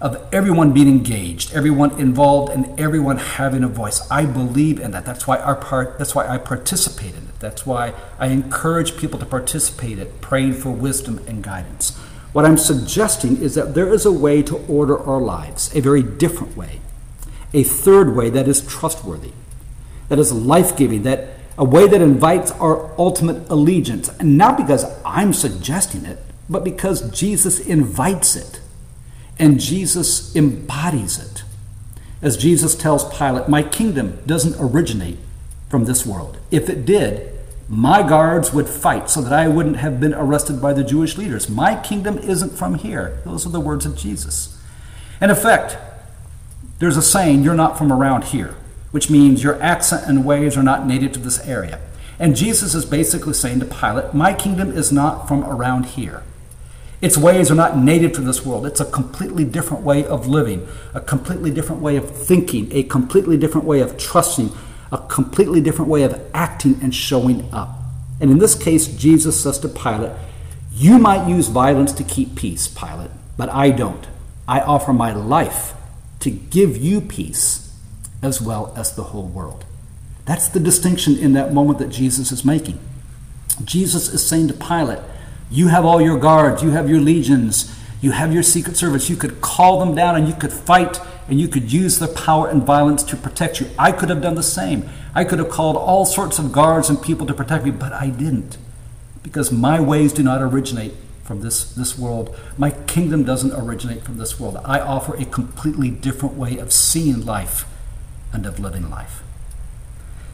of 0.00 0.26
everyone 0.32 0.72
being 0.72 0.88
engaged, 0.88 1.54
everyone 1.54 1.98
involved, 1.98 2.52
and 2.52 2.78
everyone 2.78 3.16
having 3.16 3.62
a 3.62 3.68
voice. 3.68 4.06
I 4.10 4.26
believe 4.26 4.78
in 4.78 4.90
that. 4.92 5.04
That's 5.04 5.26
why 5.26 5.38
our 5.38 5.54
part. 5.54 5.98
That's 5.98 6.14
why 6.14 6.26
I 6.26 6.38
participate 6.38 7.14
in 7.14 7.23
it. 7.23 7.23
That's 7.44 7.66
why 7.66 7.92
I 8.18 8.28
encourage 8.28 8.96
people 8.96 9.18
to 9.18 9.26
participate 9.26 9.98
in 9.98 10.10
praying 10.22 10.54
for 10.54 10.70
wisdom 10.70 11.20
and 11.28 11.44
guidance. 11.44 11.94
What 12.32 12.46
I'm 12.46 12.56
suggesting 12.56 13.36
is 13.42 13.54
that 13.54 13.74
there 13.74 13.92
is 13.92 14.06
a 14.06 14.12
way 14.12 14.42
to 14.44 14.56
order 14.66 14.98
our 14.98 15.20
lives, 15.20 15.70
a 15.76 15.82
very 15.82 16.02
different 16.02 16.56
way, 16.56 16.80
a 17.52 17.62
third 17.62 18.16
way 18.16 18.30
that 18.30 18.48
is 18.48 18.66
trustworthy, 18.66 19.32
that 20.08 20.18
is 20.18 20.32
life 20.32 20.74
giving, 20.74 21.02
that 21.02 21.34
a 21.58 21.64
way 21.66 21.86
that 21.86 22.00
invites 22.00 22.50
our 22.52 22.90
ultimate 22.98 23.46
allegiance. 23.50 24.08
And 24.18 24.38
not 24.38 24.56
because 24.56 24.86
I'm 25.04 25.34
suggesting 25.34 26.06
it, 26.06 26.20
but 26.48 26.64
because 26.64 27.10
Jesus 27.10 27.60
invites 27.60 28.36
it 28.36 28.62
and 29.38 29.60
Jesus 29.60 30.34
embodies 30.34 31.18
it. 31.18 31.44
As 32.22 32.38
Jesus 32.38 32.74
tells 32.74 33.14
Pilate, 33.14 33.50
My 33.50 33.62
kingdom 33.62 34.22
doesn't 34.24 34.56
originate 34.58 35.18
from 35.68 35.84
this 35.84 36.06
world. 36.06 36.38
If 36.50 36.70
it 36.70 36.86
did, 36.86 37.33
my 37.68 38.06
guards 38.06 38.52
would 38.52 38.68
fight 38.68 39.08
so 39.08 39.22
that 39.22 39.32
I 39.32 39.48
wouldn't 39.48 39.76
have 39.76 40.00
been 40.00 40.14
arrested 40.14 40.60
by 40.60 40.72
the 40.72 40.84
Jewish 40.84 41.16
leaders. 41.16 41.48
My 41.48 41.80
kingdom 41.80 42.18
isn't 42.18 42.50
from 42.50 42.74
here. 42.74 43.18
Those 43.24 43.46
are 43.46 43.50
the 43.50 43.60
words 43.60 43.86
of 43.86 43.96
Jesus. 43.96 44.60
In 45.20 45.30
effect, 45.30 45.78
there's 46.78 46.96
a 46.96 47.02
saying, 47.02 47.42
You're 47.42 47.54
not 47.54 47.78
from 47.78 47.92
around 47.92 48.24
here, 48.24 48.54
which 48.90 49.08
means 49.08 49.42
your 49.42 49.60
accent 49.62 50.06
and 50.06 50.24
ways 50.24 50.56
are 50.56 50.62
not 50.62 50.86
native 50.86 51.12
to 51.12 51.20
this 51.20 51.40
area. 51.46 51.80
And 52.18 52.36
Jesus 52.36 52.74
is 52.74 52.84
basically 52.84 53.34
saying 53.34 53.60
to 53.60 53.66
Pilate, 53.66 54.12
My 54.12 54.34
kingdom 54.34 54.70
is 54.70 54.92
not 54.92 55.26
from 55.26 55.44
around 55.44 55.86
here. 55.86 56.22
Its 57.00 57.18
ways 57.18 57.50
are 57.50 57.54
not 57.54 57.76
native 57.76 58.12
to 58.12 58.20
this 58.20 58.46
world. 58.46 58.64
It's 58.66 58.80
a 58.80 58.84
completely 58.84 59.44
different 59.44 59.82
way 59.82 60.04
of 60.04 60.26
living, 60.26 60.66
a 60.94 61.00
completely 61.00 61.50
different 61.50 61.82
way 61.82 61.96
of 61.96 62.08
thinking, 62.08 62.72
a 62.72 62.82
completely 62.82 63.36
different 63.36 63.66
way 63.66 63.80
of 63.80 63.98
trusting, 63.98 64.50
a 64.94 64.98
completely 65.08 65.60
different 65.60 65.90
way 65.90 66.04
of 66.04 66.24
acting 66.32 66.78
and 66.80 66.94
showing 66.94 67.52
up. 67.52 67.80
And 68.20 68.30
in 68.30 68.38
this 68.38 68.54
case, 68.54 68.86
Jesus 68.86 69.42
says 69.42 69.58
to 69.58 69.68
Pilate, 69.68 70.12
You 70.72 70.98
might 70.98 71.28
use 71.28 71.48
violence 71.48 71.92
to 71.94 72.04
keep 72.04 72.36
peace, 72.36 72.68
Pilate, 72.68 73.10
but 73.36 73.48
I 73.48 73.70
don't. 73.70 74.06
I 74.46 74.60
offer 74.60 74.92
my 74.92 75.12
life 75.12 75.74
to 76.20 76.30
give 76.30 76.76
you 76.76 77.00
peace 77.00 77.76
as 78.22 78.40
well 78.40 78.72
as 78.76 78.94
the 78.94 79.04
whole 79.04 79.26
world. 79.26 79.64
That's 80.26 80.48
the 80.48 80.60
distinction 80.60 81.18
in 81.18 81.32
that 81.32 81.52
moment 81.52 81.80
that 81.80 81.88
Jesus 81.90 82.30
is 82.30 82.44
making. 82.44 82.78
Jesus 83.64 84.08
is 84.08 84.24
saying 84.24 84.48
to 84.48 84.54
Pilate, 84.54 85.00
You 85.50 85.68
have 85.68 85.84
all 85.84 86.00
your 86.00 86.18
guards, 86.18 86.62
you 86.62 86.70
have 86.70 86.88
your 86.88 87.00
legions, 87.00 87.76
you 88.00 88.12
have 88.12 88.32
your 88.32 88.42
secret 88.44 88.76
service. 88.76 89.10
You 89.10 89.16
could 89.16 89.40
call 89.40 89.80
them 89.80 89.94
down 89.94 90.14
and 90.14 90.28
you 90.28 90.34
could 90.34 90.52
fight 90.52 91.00
and 91.28 91.40
you 91.40 91.48
could 91.48 91.72
use 91.72 91.98
their 91.98 92.08
power 92.08 92.48
and 92.48 92.62
violence 92.62 93.02
to 93.04 93.16
protect 93.16 93.60
you. 93.60 93.68
I 93.78 93.92
could 93.92 94.10
have 94.10 94.20
done 94.20 94.34
the 94.34 94.42
same. 94.42 94.88
I 95.14 95.24
could 95.24 95.38
have 95.38 95.48
called 95.48 95.76
all 95.76 96.04
sorts 96.04 96.38
of 96.38 96.52
guards 96.52 96.90
and 96.90 97.00
people 97.00 97.26
to 97.26 97.34
protect 97.34 97.64
me, 97.64 97.70
but 97.70 97.92
I 97.92 98.10
didn't. 98.10 98.58
Because 99.22 99.50
my 99.50 99.80
ways 99.80 100.12
do 100.12 100.22
not 100.22 100.42
originate 100.42 100.94
from 101.22 101.40
this, 101.40 101.72
this 101.72 101.98
world. 101.98 102.36
My 102.58 102.70
kingdom 102.70 103.24
doesn't 103.24 103.52
originate 103.52 104.02
from 104.02 104.18
this 104.18 104.38
world. 104.38 104.58
I 104.64 104.80
offer 104.80 105.16
a 105.16 105.24
completely 105.24 105.90
different 105.90 106.36
way 106.36 106.58
of 106.58 106.72
seeing 106.72 107.24
life 107.24 107.64
and 108.32 108.44
of 108.44 108.60
living 108.60 108.90
life. 108.90 109.22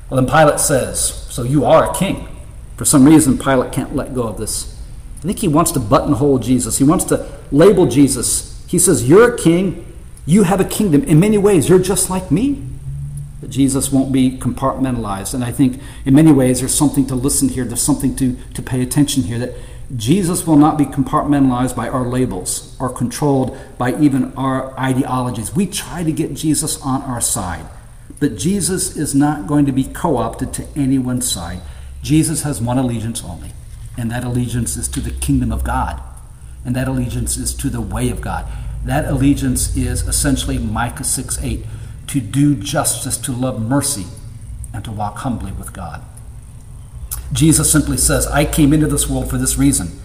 Well, 0.08 0.20
then 0.20 0.30
Pilate 0.30 0.58
says, 0.58 1.26
So 1.30 1.44
you 1.44 1.64
are 1.64 1.88
a 1.88 1.94
king. 1.94 2.26
For 2.76 2.84
some 2.84 3.04
reason, 3.04 3.38
Pilate 3.38 3.72
can't 3.72 3.94
let 3.94 4.14
go 4.14 4.24
of 4.24 4.38
this. 4.38 4.76
I 5.18 5.22
think 5.22 5.38
he 5.38 5.48
wants 5.48 5.70
to 5.72 5.80
buttonhole 5.80 6.38
Jesus. 6.38 6.78
He 6.78 6.84
wants 6.84 7.04
to 7.06 7.30
label 7.52 7.86
Jesus. 7.86 8.64
He 8.66 8.78
says, 8.78 9.08
You're 9.08 9.34
a 9.34 9.38
king. 9.38 9.86
You 10.30 10.44
have 10.44 10.60
a 10.60 10.64
kingdom. 10.64 11.02
In 11.02 11.18
many 11.18 11.38
ways, 11.38 11.68
you're 11.68 11.80
just 11.80 12.08
like 12.08 12.30
me. 12.30 12.62
But 13.40 13.50
Jesus 13.50 13.90
won't 13.90 14.12
be 14.12 14.38
compartmentalized. 14.38 15.34
And 15.34 15.42
I 15.42 15.50
think 15.50 15.82
in 16.04 16.14
many 16.14 16.30
ways, 16.30 16.60
there's 16.60 16.72
something 16.72 17.04
to 17.08 17.16
listen 17.16 17.48
here. 17.48 17.64
There's 17.64 17.82
something 17.82 18.14
to, 18.14 18.36
to 18.54 18.62
pay 18.62 18.80
attention 18.80 19.24
here 19.24 19.40
that 19.40 19.54
Jesus 19.96 20.46
will 20.46 20.54
not 20.54 20.78
be 20.78 20.84
compartmentalized 20.84 21.74
by 21.74 21.88
our 21.88 22.06
labels 22.06 22.76
or 22.78 22.88
controlled 22.90 23.58
by 23.76 23.98
even 23.98 24.32
our 24.34 24.78
ideologies. 24.78 25.52
We 25.52 25.66
try 25.66 26.04
to 26.04 26.12
get 26.12 26.34
Jesus 26.34 26.80
on 26.80 27.02
our 27.02 27.20
side, 27.20 27.66
but 28.20 28.36
Jesus 28.36 28.96
is 28.96 29.16
not 29.16 29.48
going 29.48 29.66
to 29.66 29.72
be 29.72 29.82
co 29.82 30.16
opted 30.16 30.52
to 30.54 30.66
anyone's 30.76 31.28
side. 31.28 31.60
Jesus 32.02 32.44
has 32.44 32.62
one 32.62 32.78
allegiance 32.78 33.24
only, 33.24 33.50
and 33.98 34.12
that 34.12 34.22
allegiance 34.22 34.76
is 34.76 34.86
to 34.90 35.00
the 35.00 35.10
kingdom 35.10 35.50
of 35.50 35.64
God, 35.64 36.00
and 36.64 36.76
that 36.76 36.86
allegiance 36.86 37.36
is 37.36 37.52
to 37.54 37.68
the 37.68 37.80
way 37.80 38.10
of 38.10 38.20
God. 38.20 38.46
That 38.84 39.04
allegiance 39.04 39.76
is 39.76 40.02
essentially 40.02 40.58
Micah 40.58 41.04
6 41.04 41.42
8 41.42 41.64
to 42.08 42.20
do 42.20 42.56
justice, 42.56 43.16
to 43.18 43.32
love 43.32 43.60
mercy, 43.60 44.06
and 44.72 44.84
to 44.84 44.90
walk 44.90 45.18
humbly 45.18 45.52
with 45.52 45.72
God. 45.72 46.02
Jesus 47.32 47.70
simply 47.70 47.96
says, 47.96 48.26
I 48.26 48.44
came 48.44 48.72
into 48.72 48.86
this 48.86 49.08
world 49.08 49.30
for 49.30 49.38
this 49.38 49.56
reason 49.56 50.00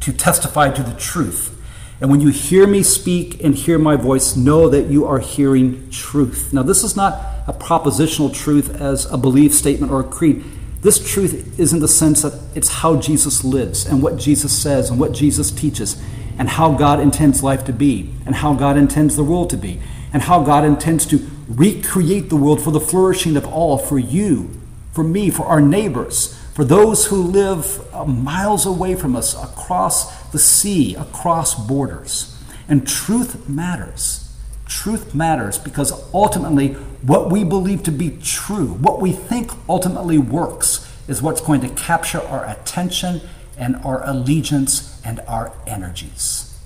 to 0.00 0.12
testify 0.12 0.70
to 0.70 0.82
the 0.82 0.94
truth. 0.98 1.52
And 2.00 2.10
when 2.10 2.20
you 2.20 2.28
hear 2.28 2.66
me 2.66 2.82
speak 2.82 3.42
and 3.42 3.54
hear 3.54 3.78
my 3.78 3.96
voice, 3.96 4.36
know 4.36 4.68
that 4.68 4.90
you 4.90 5.06
are 5.06 5.18
hearing 5.18 5.88
truth. 5.90 6.52
Now, 6.52 6.62
this 6.62 6.84
is 6.84 6.96
not 6.96 7.14
a 7.46 7.52
propositional 7.52 8.34
truth 8.34 8.80
as 8.80 9.10
a 9.10 9.16
belief 9.16 9.54
statement 9.54 9.92
or 9.92 10.00
a 10.00 10.04
creed. 10.04 10.44
This 10.82 11.10
truth 11.10 11.58
is 11.58 11.72
in 11.72 11.80
the 11.80 11.88
sense 11.88 12.22
that 12.22 12.38
it's 12.54 12.68
how 12.68 12.96
Jesus 12.96 13.44
lives 13.44 13.86
and 13.86 14.02
what 14.02 14.18
Jesus 14.18 14.56
says 14.56 14.90
and 14.90 15.00
what 15.00 15.12
Jesus 15.12 15.50
teaches 15.50 16.02
and 16.38 16.48
how 16.48 16.72
God 16.72 17.00
intends 17.00 17.42
life 17.42 17.64
to 17.64 17.72
be 17.72 18.12
and 18.24 18.34
how 18.34 18.54
God 18.54 18.76
intends 18.76 19.16
the 19.16 19.24
world 19.24 19.50
to 19.50 19.56
be 19.56 19.80
and 20.12 20.22
how 20.22 20.42
God 20.42 20.64
intends 20.64 21.06
to 21.06 21.26
recreate 21.48 22.28
the 22.28 22.36
world 22.36 22.62
for 22.62 22.70
the 22.70 22.80
flourishing 22.80 23.36
of 23.36 23.46
all, 23.46 23.78
for 23.78 23.98
you, 23.98 24.50
for 24.92 25.04
me, 25.04 25.30
for 25.30 25.46
our 25.46 25.60
neighbors, 25.60 26.36
for 26.54 26.64
those 26.64 27.06
who 27.06 27.16
live 27.16 27.86
uh, 27.94 28.04
miles 28.04 28.66
away 28.66 28.94
from 28.94 29.14
us, 29.14 29.34
across 29.34 30.30
the 30.30 30.38
sea, 30.38 30.94
across 30.94 31.54
borders. 31.66 32.34
And 32.68 32.86
truth 32.86 33.48
matters. 33.48 34.34
Truth 34.66 35.14
matters 35.14 35.58
because 35.58 35.92
ultimately, 36.12 36.72
what 37.02 37.30
we 37.30 37.44
believe 37.44 37.82
to 37.84 37.92
be 37.92 38.18
true, 38.22 38.68
what 38.68 39.00
we 39.00 39.12
think 39.12 39.52
ultimately 39.68 40.18
works, 40.18 40.90
is 41.06 41.22
what's 41.22 41.40
going 41.40 41.60
to 41.60 41.68
capture 41.68 42.20
our 42.20 42.46
attention 42.46 43.20
and 43.58 43.76
our 43.76 44.06
allegiance 44.08 45.00
and 45.04 45.20
our 45.26 45.52
energies. 45.66 46.58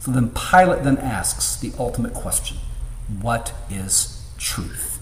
So 0.00 0.10
then 0.10 0.30
Pilate 0.30 0.82
then 0.82 0.98
asks 0.98 1.56
the 1.56 1.72
ultimate 1.78 2.14
question 2.14 2.58
What 3.20 3.52
is 3.70 4.26
truth? 4.38 4.98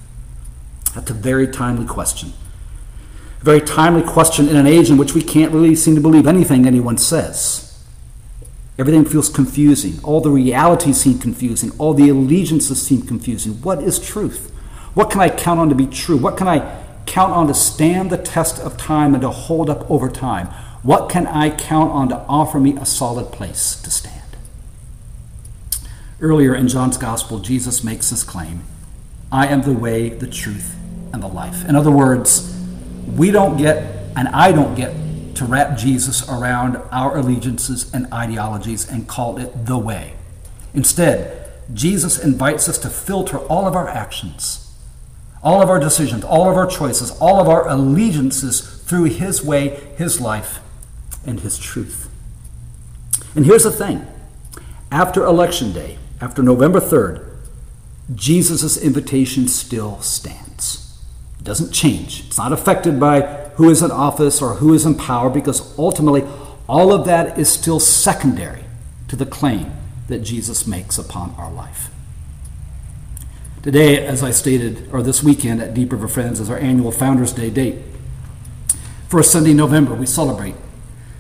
That's 0.95 1.11
a 1.11 1.15
very 1.15 1.47
timely 1.47 1.87
question. 1.87 2.33
A 3.41 3.45
very 3.45 3.61
timely 3.61 4.03
question 4.03 4.49
in 4.49 4.57
an 4.57 4.67
age 4.67 4.91
in 4.91 4.97
which 4.97 5.15
we 5.15 5.23
can't 5.23 5.53
really 5.53 5.77
seem 5.77 5.95
to 5.95 6.01
believe 6.01 6.27
anything 6.27 6.67
anyone 6.67 6.99
says. 6.99 7.65
Everything 8.79 9.05
feels 9.05 9.29
confusing. 9.29 10.03
All 10.05 10.21
the 10.21 10.31
realities 10.31 11.01
seem 11.01 11.19
confusing. 11.19 11.73
All 11.79 11.95
the 11.95 12.09
allegiances 12.09 12.81
seem 12.81 13.03
confusing. 13.03 13.55
What 13.63 13.83
is 13.83 13.99
truth? 13.99 14.53
What 14.95 15.11
can 15.11 15.21
I 15.21 15.29
count 15.29 15.61
on 15.61 15.69
to 15.69 15.75
be 15.75 15.87
true? 15.87 16.17
What 16.17 16.37
can 16.37 16.49
I 16.49 16.85
count 17.09 17.33
on 17.33 17.49
to 17.49 17.55
stand 17.55 18.11
the 18.11 18.19
test 18.19 18.61
of 18.61 18.77
time 18.77 19.15
and 19.15 19.23
to 19.23 19.31
hold 19.31 19.69
up 19.69 19.91
over 19.91 20.09
time? 20.09 20.47
What 20.83 21.09
can 21.09 21.27
I 21.27 21.51
count 21.51 21.91
on 21.91 22.09
to 22.11 22.19
offer 22.29 22.61
me 22.61 22.77
a 22.77 22.87
solid 22.87 23.33
place 23.33 23.81
to 23.83 23.91
stand? 23.91 24.15
Earlier 26.21 26.55
in 26.55 26.69
John's 26.69 26.97
Gospel, 26.97 27.41
Jesus 27.41 27.83
makes 27.83 28.11
this 28.11 28.23
claim 28.23 28.63
I 29.31 29.47
am 29.47 29.63
the 29.63 29.73
way, 29.73 30.09
the 30.09 30.27
truth, 30.27 30.75
and 31.13 31.23
the 31.23 31.29
life. 31.29 31.69
In 31.69 31.77
other 31.77 31.91
words, 31.91 32.55
we 33.17 33.31
don't 33.31 33.57
get, 33.57 34.13
and 34.17 34.29
I 34.29 34.53
don't 34.53 34.75
get, 34.75 34.95
to 35.37 35.45
wrap 35.45 35.79
Jesus 35.79 36.29
around 36.29 36.77
our 36.91 37.17
allegiances 37.17 37.93
and 37.95 38.13
ideologies 38.13 38.89
and 38.89 39.07
call 39.07 39.39
it 39.39 39.67
the 39.67 39.79
way. 39.79 40.15
Instead, 40.75 41.49
Jesus 41.73 42.19
invites 42.19 42.69
us 42.69 42.79
to 42.79 42.91
filter 42.91 43.39
all 43.39 43.67
of 43.67 43.77
our 43.77 43.89
actions, 43.89 44.68
all 45.43 45.63
of 45.63 45.71
our 45.71 45.79
decisions, 45.79 46.25
all 46.25 46.51
of 46.51 46.57
our 46.57 46.67
choices, 46.67 47.11
all 47.21 47.41
of 47.41 47.49
our 47.49 47.69
allegiances 47.69 48.61
through 48.83 49.05
His 49.05 49.45
way, 49.45 49.81
His 49.97 50.21
life, 50.21 50.61
and 51.27 51.41
His 51.41 51.59
truth. 51.59 52.11
And 53.35 53.47
here's 53.47 53.65
the 53.65 53.71
thing 53.71 54.07
after 54.91 55.25
Election 55.25 55.73
Day, 55.73 55.99
after 56.21 56.43
November 56.43 56.81
3rd, 56.81 57.25
Jesus' 58.15 58.77
invitation 58.77 59.49
still 59.49 60.01
stands. 60.01 60.99
It 61.39 61.45
doesn't 61.45 61.73
change. 61.73 62.25
It's 62.27 62.39
not 62.39 62.53
affected 62.53 62.99
by 62.99 63.21
who 63.57 63.69
is 63.71 63.83
in 63.83 63.91
office 63.91 64.41
or 64.41 64.55
who 64.55 64.73
is 64.73 64.87
in 64.87 64.95
power 64.95 65.29
because 65.29 65.77
ultimately 65.79 66.25
all 66.69 66.93
of 66.93 67.05
that 67.07 67.39
is 67.39 67.49
still 67.49 67.81
secondary 67.81 68.65
to 69.09 69.17
the 69.17 69.27
claim 69.27 69.73
that 70.09 70.21
Jesus 70.21 70.67
makes 70.67 70.99
upon 70.99 71.35
our 71.37 71.51
life. 71.51 71.91
Today, 73.69 73.99
as 74.07 74.23
I 74.23 74.31
stated, 74.31 74.89
or 74.95 75.03
this 75.03 75.23
weekend 75.23 75.61
at 75.61 75.75
Deep 75.75 75.93
River 75.93 76.09
Friends, 76.09 76.41
is 76.41 76.49
our 76.49 76.57
annual 76.57 76.91
Founders 76.91 77.35
Day 77.35 77.51
date. 77.51 77.77
First 79.11 79.31
Sunday 79.31 79.51
in 79.51 79.59
November, 79.59 79.93
we 79.93 80.07
celebrate 80.07 80.55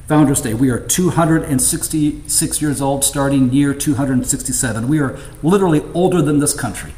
Founders 0.06 0.40
Day. 0.40 0.54
We 0.54 0.70
are 0.70 0.80
266 0.80 2.62
years 2.62 2.80
old, 2.80 3.04
starting 3.04 3.52
year 3.52 3.74
267. 3.74 4.88
We 4.88 4.98
are 4.98 5.18
literally 5.42 5.82
older 5.92 6.22
than 6.22 6.38
this 6.38 6.54
country 6.54 6.94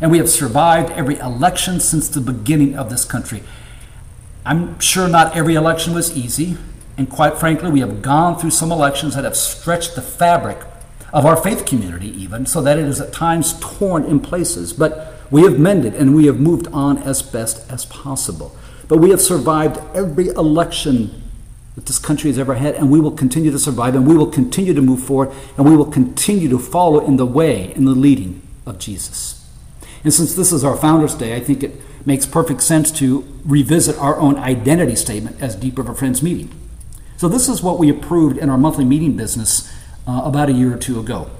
and 0.00 0.10
we 0.10 0.16
have 0.16 0.30
survived 0.30 0.90
every 0.92 1.18
election 1.18 1.80
since 1.80 2.08
the 2.08 2.22
beginning 2.22 2.74
of 2.74 2.88
this 2.88 3.04
country. 3.04 3.42
I'm 4.46 4.80
sure 4.80 5.06
not 5.06 5.36
every 5.36 5.54
election 5.54 5.92
was 5.92 6.16
easy, 6.16 6.56
and 6.96 7.10
quite 7.10 7.36
frankly, 7.36 7.70
we 7.70 7.80
have 7.80 8.00
gone 8.00 8.38
through 8.38 8.52
some 8.52 8.72
elections 8.72 9.16
that 9.16 9.24
have 9.24 9.36
stretched 9.36 9.96
the 9.96 10.00
fabric 10.00 10.60
of 11.14 11.24
our 11.24 11.36
faith 11.36 11.64
community, 11.64 12.08
even, 12.20 12.44
so 12.44 12.60
that 12.60 12.76
it 12.76 12.86
is 12.86 13.00
at 13.00 13.12
times 13.12 13.54
torn 13.60 14.04
in 14.04 14.18
places. 14.18 14.72
But 14.72 15.14
we 15.30 15.42
have 15.42 15.60
mended 15.60 15.94
and 15.94 16.14
we 16.14 16.26
have 16.26 16.40
moved 16.40 16.66
on 16.72 16.98
as 16.98 17.22
best 17.22 17.70
as 17.70 17.86
possible. 17.86 18.54
But 18.88 18.98
we 18.98 19.10
have 19.10 19.20
survived 19.20 19.80
every 19.94 20.26
election 20.28 21.22
that 21.76 21.86
this 21.86 22.00
country 22.00 22.30
has 22.30 22.38
ever 22.38 22.56
had, 22.56 22.74
and 22.74 22.90
we 22.90 23.00
will 23.00 23.12
continue 23.12 23.52
to 23.52 23.58
survive, 23.60 23.94
and 23.94 24.06
we 24.06 24.16
will 24.16 24.30
continue 24.30 24.74
to 24.74 24.82
move 24.82 25.04
forward, 25.04 25.32
and 25.56 25.64
we 25.68 25.76
will 25.76 25.90
continue 25.90 26.48
to 26.48 26.58
follow 26.58 26.98
in 27.04 27.16
the 27.16 27.26
way, 27.26 27.72
in 27.74 27.84
the 27.84 27.92
leading 27.92 28.42
of 28.66 28.78
Jesus. 28.78 29.48
And 30.02 30.12
since 30.12 30.34
this 30.34 30.52
is 30.52 30.64
our 30.64 30.76
Founders' 30.76 31.14
Day, 31.14 31.36
I 31.36 31.40
think 31.40 31.62
it 31.62 31.80
makes 32.04 32.26
perfect 32.26 32.60
sense 32.60 32.90
to 32.92 33.24
revisit 33.44 33.96
our 33.98 34.18
own 34.18 34.36
identity 34.36 34.96
statement 34.96 35.40
as 35.40 35.54
Deep 35.54 35.78
River 35.78 35.94
Friends 35.94 36.22
Meeting. 36.22 36.50
So, 37.16 37.28
this 37.28 37.48
is 37.48 37.62
what 37.62 37.78
we 37.78 37.88
approved 37.88 38.36
in 38.36 38.50
our 38.50 38.58
monthly 38.58 38.84
meeting 38.84 39.16
business 39.16 39.72
uh, 40.06 40.22
about 40.24 40.48
a 40.48 40.52
year 40.52 40.74
or 40.74 40.78
two 40.78 40.98
ago. 41.00 41.30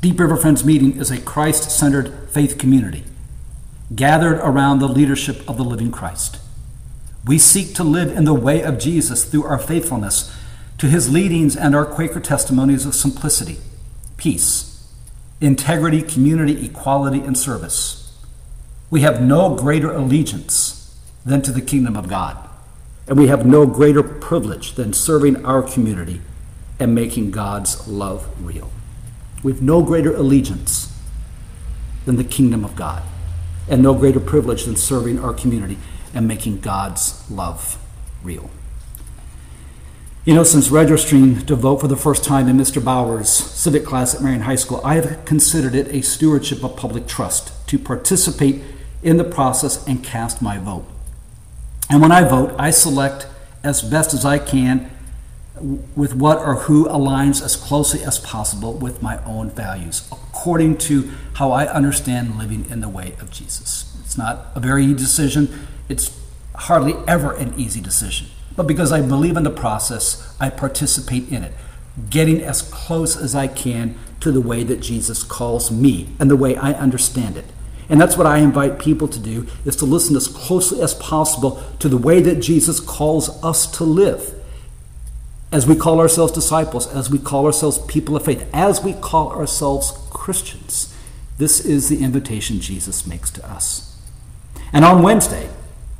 Deep 0.00 0.18
River 0.18 0.36
Friends 0.36 0.64
Meeting 0.64 0.98
is 0.98 1.10
a 1.10 1.20
Christ 1.20 1.70
centered 1.70 2.28
faith 2.30 2.58
community 2.58 3.04
gathered 3.94 4.38
around 4.38 4.78
the 4.78 4.88
leadership 4.88 5.48
of 5.48 5.56
the 5.56 5.64
living 5.64 5.90
Christ. 5.90 6.38
We 7.26 7.38
seek 7.38 7.74
to 7.74 7.84
live 7.84 8.16
in 8.16 8.24
the 8.24 8.34
way 8.34 8.62
of 8.62 8.78
Jesus 8.78 9.24
through 9.24 9.44
our 9.44 9.58
faithfulness 9.58 10.34
to 10.78 10.86
his 10.86 11.12
leadings 11.12 11.56
and 11.56 11.74
our 11.74 11.84
Quaker 11.84 12.20
testimonies 12.20 12.86
of 12.86 12.94
simplicity, 12.94 13.58
peace, 14.16 14.88
integrity, 15.40 16.02
community, 16.02 16.64
equality, 16.64 17.20
and 17.20 17.36
service. 17.36 18.16
We 18.90 19.02
have 19.02 19.20
no 19.20 19.54
greater 19.54 19.92
allegiance 19.92 20.98
than 21.24 21.42
to 21.42 21.52
the 21.52 21.60
kingdom 21.60 21.96
of 21.96 22.08
God, 22.08 22.38
and 23.06 23.18
we 23.18 23.26
have 23.26 23.44
no 23.44 23.66
greater 23.66 24.02
privilege 24.02 24.74
than 24.74 24.92
serving 24.92 25.44
our 25.44 25.62
community 25.62 26.22
and 26.80 26.94
making 26.94 27.30
God's 27.30 27.86
love 27.86 28.28
real. 28.44 28.72
We 29.42 29.52
have 29.52 29.62
no 29.62 29.82
greater 29.82 30.14
allegiance 30.14 30.92
than 32.06 32.16
the 32.16 32.24
kingdom 32.24 32.64
of 32.64 32.74
God, 32.74 33.02
and 33.68 33.82
no 33.82 33.94
greater 33.94 34.18
privilege 34.18 34.64
than 34.64 34.74
serving 34.74 35.20
our 35.20 35.34
community 35.34 35.78
and 36.14 36.26
making 36.26 36.60
God's 36.60 37.30
love 37.30 37.78
real. 38.22 38.50
You 40.24 40.34
know, 40.34 40.42
since 40.42 40.70
registering 40.70 41.46
to 41.46 41.56
vote 41.56 41.80
for 41.80 41.88
the 41.88 41.96
first 41.96 42.24
time 42.24 42.48
in 42.48 42.56
Mr. 42.56 42.84
Bowers' 42.84 43.30
civic 43.30 43.84
class 43.84 44.14
at 44.14 44.22
Marion 44.22 44.42
High 44.42 44.56
School, 44.56 44.80
I 44.84 44.96
have 44.96 45.24
considered 45.24 45.74
it 45.74 45.88
a 45.88 46.02
stewardship 46.02 46.62
of 46.62 46.76
public 46.76 47.06
trust 47.06 47.66
to 47.68 47.78
participate 47.78 48.62
in 49.02 49.16
the 49.16 49.24
process 49.24 49.86
and 49.86 50.04
cast 50.04 50.42
my 50.42 50.58
vote. 50.58 50.84
And 51.88 52.02
when 52.02 52.12
I 52.12 52.28
vote, 52.28 52.54
I 52.58 52.70
select 52.70 53.26
as 53.64 53.82
best 53.82 54.12
as 54.12 54.24
I 54.24 54.38
can 54.38 54.90
with 55.96 56.14
what 56.14 56.38
or 56.38 56.54
who 56.54 56.86
aligns 56.86 57.42
as 57.42 57.56
closely 57.56 58.02
as 58.02 58.18
possible 58.18 58.72
with 58.72 59.02
my 59.02 59.22
own 59.24 59.50
values, 59.50 60.08
according 60.10 60.78
to 60.78 61.10
how 61.34 61.52
I 61.52 61.66
understand 61.66 62.38
living 62.38 62.66
in 62.70 62.80
the 62.80 62.88
way 62.88 63.14
of 63.20 63.30
Jesus. 63.30 63.96
It's 64.04 64.18
not 64.18 64.46
a 64.54 64.60
very 64.60 64.84
easy 64.84 64.94
decision. 64.94 65.68
It's 65.88 66.18
hardly 66.54 66.94
ever 67.06 67.32
an 67.32 67.54
easy 67.58 67.80
decision. 67.80 68.28
But 68.56 68.66
because 68.66 68.92
I 68.92 69.00
believe 69.02 69.36
in 69.36 69.44
the 69.44 69.50
process, 69.50 70.36
I 70.40 70.50
participate 70.50 71.28
in 71.28 71.44
it, 71.44 71.52
getting 72.10 72.42
as 72.42 72.62
close 72.62 73.16
as 73.16 73.34
I 73.34 73.46
can 73.46 73.96
to 74.20 74.32
the 74.32 74.40
way 74.40 74.64
that 74.64 74.80
Jesus 74.80 75.22
calls 75.22 75.70
me 75.70 76.08
and 76.18 76.30
the 76.30 76.36
way 76.36 76.56
I 76.56 76.72
understand 76.72 77.36
it. 77.36 77.46
And 77.88 78.00
that's 78.00 78.16
what 78.16 78.26
I 78.26 78.38
invite 78.38 78.78
people 78.78 79.08
to 79.08 79.18
do 79.18 79.46
is 79.64 79.74
to 79.76 79.84
listen 79.84 80.14
as 80.14 80.28
closely 80.28 80.80
as 80.80 80.94
possible 80.94 81.62
to 81.80 81.88
the 81.88 81.96
way 81.96 82.20
that 82.20 82.36
Jesus 82.36 82.78
calls 82.78 83.42
us 83.42 83.66
to 83.78 83.84
live. 83.84 84.34
As 85.52 85.66
we 85.66 85.74
call 85.74 85.98
ourselves 85.98 86.32
disciples, 86.32 86.86
as 86.86 87.10
we 87.10 87.18
call 87.18 87.46
ourselves 87.46 87.78
people 87.86 88.14
of 88.14 88.24
faith, 88.24 88.48
as 88.52 88.82
we 88.82 88.92
call 88.92 89.32
ourselves 89.32 89.92
Christians. 90.10 90.94
This 91.38 91.64
is 91.64 91.88
the 91.88 92.04
invitation 92.04 92.60
Jesus 92.60 93.06
makes 93.06 93.30
to 93.32 93.50
us. 93.50 93.96
And 94.72 94.84
on 94.84 95.02
Wednesday, 95.02 95.50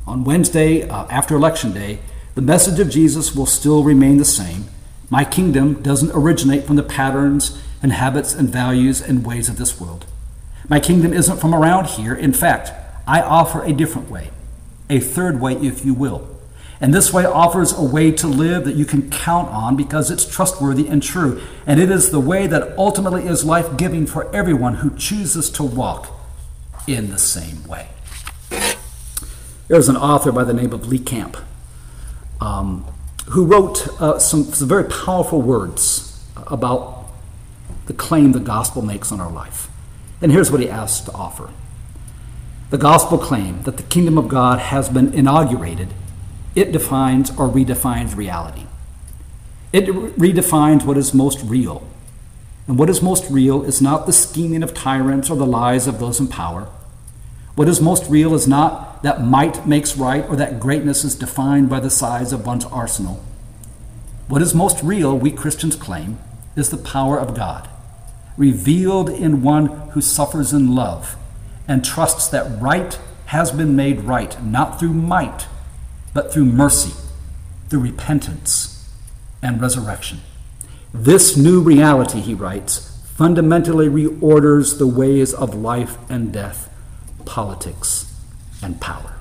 on 0.07 0.23
Wednesday, 0.23 0.87
uh, 0.87 1.05
after 1.09 1.35
Election 1.35 1.73
Day, 1.73 1.99
the 2.35 2.41
message 2.41 2.79
of 2.79 2.89
Jesus 2.89 3.35
will 3.35 3.45
still 3.45 3.83
remain 3.83 4.17
the 4.17 4.25
same. 4.25 4.65
My 5.09 5.25
kingdom 5.25 5.81
doesn't 5.81 6.11
originate 6.13 6.63
from 6.63 6.77
the 6.77 6.83
patterns 6.83 7.61
and 7.83 7.91
habits 7.91 8.33
and 8.33 8.47
values 8.47 9.01
and 9.01 9.25
ways 9.25 9.49
of 9.49 9.57
this 9.57 9.81
world. 9.81 10.05
My 10.69 10.79
kingdom 10.79 11.11
isn't 11.11 11.41
from 11.41 11.53
around 11.53 11.87
here. 11.87 12.13
In 12.13 12.31
fact, 12.31 12.71
I 13.05 13.21
offer 13.21 13.63
a 13.63 13.73
different 13.73 14.09
way, 14.09 14.29
a 14.89 15.01
third 15.01 15.41
way, 15.41 15.55
if 15.55 15.83
you 15.83 15.93
will. 15.93 16.30
And 16.81 16.93
this 16.93 17.13
way 17.13 17.25
offers 17.25 17.71
a 17.71 17.83
way 17.83 18.11
to 18.13 18.27
live 18.27 18.65
that 18.65 18.75
you 18.75 18.85
can 18.85 19.09
count 19.11 19.49
on 19.49 19.75
because 19.75 20.09
it's 20.09 20.25
trustworthy 20.25 20.87
and 20.87 21.01
true. 21.01 21.39
And 21.67 21.79
it 21.79 21.91
is 21.91 22.09
the 22.09 22.19
way 22.19 22.47
that 22.47 22.75
ultimately 22.75 23.27
is 23.27 23.45
life 23.45 23.77
giving 23.77 24.07
for 24.07 24.35
everyone 24.35 24.75
who 24.75 24.89
chooses 24.97 25.51
to 25.51 25.63
walk 25.63 26.07
in 26.87 27.11
the 27.11 27.19
same 27.19 27.63
way. 27.67 27.87
There's 29.67 29.87
an 29.87 29.95
author 29.95 30.31
by 30.31 30.43
the 30.43 30.53
name 30.53 30.73
of 30.73 30.87
Lee 30.87 30.99
Camp 30.99 31.37
um, 32.41 32.85
who 33.27 33.45
wrote 33.45 33.87
uh, 34.01 34.19
some, 34.19 34.45
some 34.45 34.67
very 34.67 34.83
powerful 34.83 35.41
words 35.41 36.19
about 36.47 37.05
the 37.85 37.93
claim 37.93 38.31
the 38.31 38.39
gospel 38.39 38.81
makes 38.81 39.11
on 39.11 39.21
our 39.21 39.31
life. 39.31 39.69
And 40.21 40.31
here's 40.31 40.51
what 40.51 40.61
he 40.61 40.69
asks 40.69 41.05
to 41.05 41.11
offer 41.13 41.49
The 42.69 42.77
gospel 42.77 43.17
claim 43.17 43.61
that 43.63 43.77
the 43.77 43.83
kingdom 43.83 44.17
of 44.17 44.27
God 44.27 44.59
has 44.59 44.89
been 44.89 45.13
inaugurated, 45.13 45.89
it 46.55 46.71
defines 46.71 47.29
or 47.31 47.47
redefines 47.47 48.15
reality. 48.15 48.65
It 49.71 49.85
redefines 49.85 50.83
what 50.83 50.97
is 50.97 51.13
most 51.13 51.39
real. 51.43 51.87
And 52.67 52.77
what 52.77 52.89
is 52.89 53.01
most 53.01 53.29
real 53.29 53.63
is 53.63 53.81
not 53.81 54.05
the 54.05 54.13
scheming 54.13 54.63
of 54.63 54.73
tyrants 54.73 55.29
or 55.29 55.35
the 55.35 55.45
lies 55.45 55.87
of 55.87 55.99
those 55.99 56.19
in 56.19 56.27
power. 56.27 56.67
What 57.55 57.69
is 57.69 57.81
most 57.81 58.09
real 58.09 58.33
is 58.33 58.47
not 58.47 59.03
that 59.03 59.23
might 59.23 59.67
makes 59.67 59.97
right 59.97 60.27
or 60.29 60.35
that 60.35 60.59
greatness 60.59 61.03
is 61.03 61.15
defined 61.15 61.69
by 61.69 61.79
the 61.79 61.89
size 61.89 62.31
of 62.31 62.45
one's 62.45 62.65
arsenal. 62.65 63.23
What 64.27 64.41
is 64.41 64.55
most 64.55 64.81
real, 64.83 65.17
we 65.17 65.31
Christians 65.31 65.75
claim, 65.75 66.19
is 66.55 66.69
the 66.69 66.77
power 66.77 67.19
of 67.19 67.35
God, 67.35 67.67
revealed 68.37 69.09
in 69.09 69.41
one 69.41 69.67
who 69.91 70.01
suffers 70.01 70.53
in 70.53 70.75
love 70.75 71.17
and 71.67 71.83
trusts 71.83 72.27
that 72.29 72.61
right 72.61 72.97
has 73.27 73.51
been 73.51 73.75
made 73.75 74.01
right, 74.01 74.41
not 74.43 74.79
through 74.79 74.93
might, 74.93 75.47
but 76.13 76.31
through 76.33 76.45
mercy, 76.45 76.93
through 77.69 77.79
repentance 77.79 78.89
and 79.41 79.61
resurrection. 79.61 80.21
This 80.93 81.37
new 81.37 81.61
reality, 81.61 82.19
he 82.19 82.33
writes, 82.33 83.01
fundamentally 83.15 83.87
reorders 83.87 84.77
the 84.77 84.87
ways 84.87 85.33
of 85.33 85.55
life 85.55 85.97
and 86.09 86.33
death 86.33 86.71
politics, 87.25 88.13
and 88.61 88.79
power. 88.81 89.15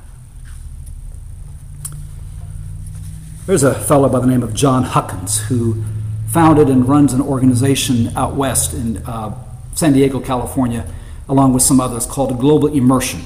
There's 3.46 3.62
a 3.62 3.74
fellow 3.74 4.08
by 4.08 4.20
the 4.20 4.26
name 4.26 4.42
of 4.42 4.54
Jon 4.54 4.82
Huckins 4.82 5.42
who 5.42 5.82
founded 6.28 6.68
and 6.68 6.88
runs 6.88 7.12
an 7.12 7.20
organization 7.20 8.08
out 8.16 8.34
west 8.34 8.74
in 8.74 8.98
uh, 8.98 9.34
San 9.74 9.92
Diego, 9.92 10.20
California, 10.20 10.86
along 11.28 11.52
with 11.52 11.62
some 11.62 11.80
others 11.80 12.06
called 12.06 12.38
Global 12.38 12.68
Immersion. 12.68 13.22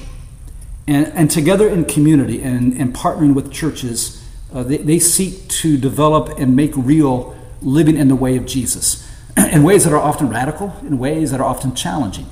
And, 0.87 1.07
and 1.07 1.31
together 1.31 1.67
in 1.67 1.85
community 1.85 2.41
and, 2.41 2.73
and 2.73 2.93
partnering 2.93 3.33
with 3.33 3.51
churches, 3.51 4.23
uh, 4.53 4.63
they, 4.63 4.77
they 4.77 4.99
seek 4.99 5.47
to 5.47 5.77
develop 5.77 6.37
and 6.37 6.55
make 6.55 6.71
real 6.75 7.35
living 7.61 7.97
in 7.97 8.07
the 8.07 8.15
way 8.15 8.37
of 8.37 8.45
Jesus 8.45 9.09
in 9.37 9.63
ways 9.63 9.83
that 9.83 9.93
are 9.93 9.99
often 9.99 10.29
radical, 10.29 10.75
in 10.81 10.99
ways 10.99 11.31
that 11.31 11.39
are 11.39 11.47
often 11.47 11.75
challenging. 11.75 12.27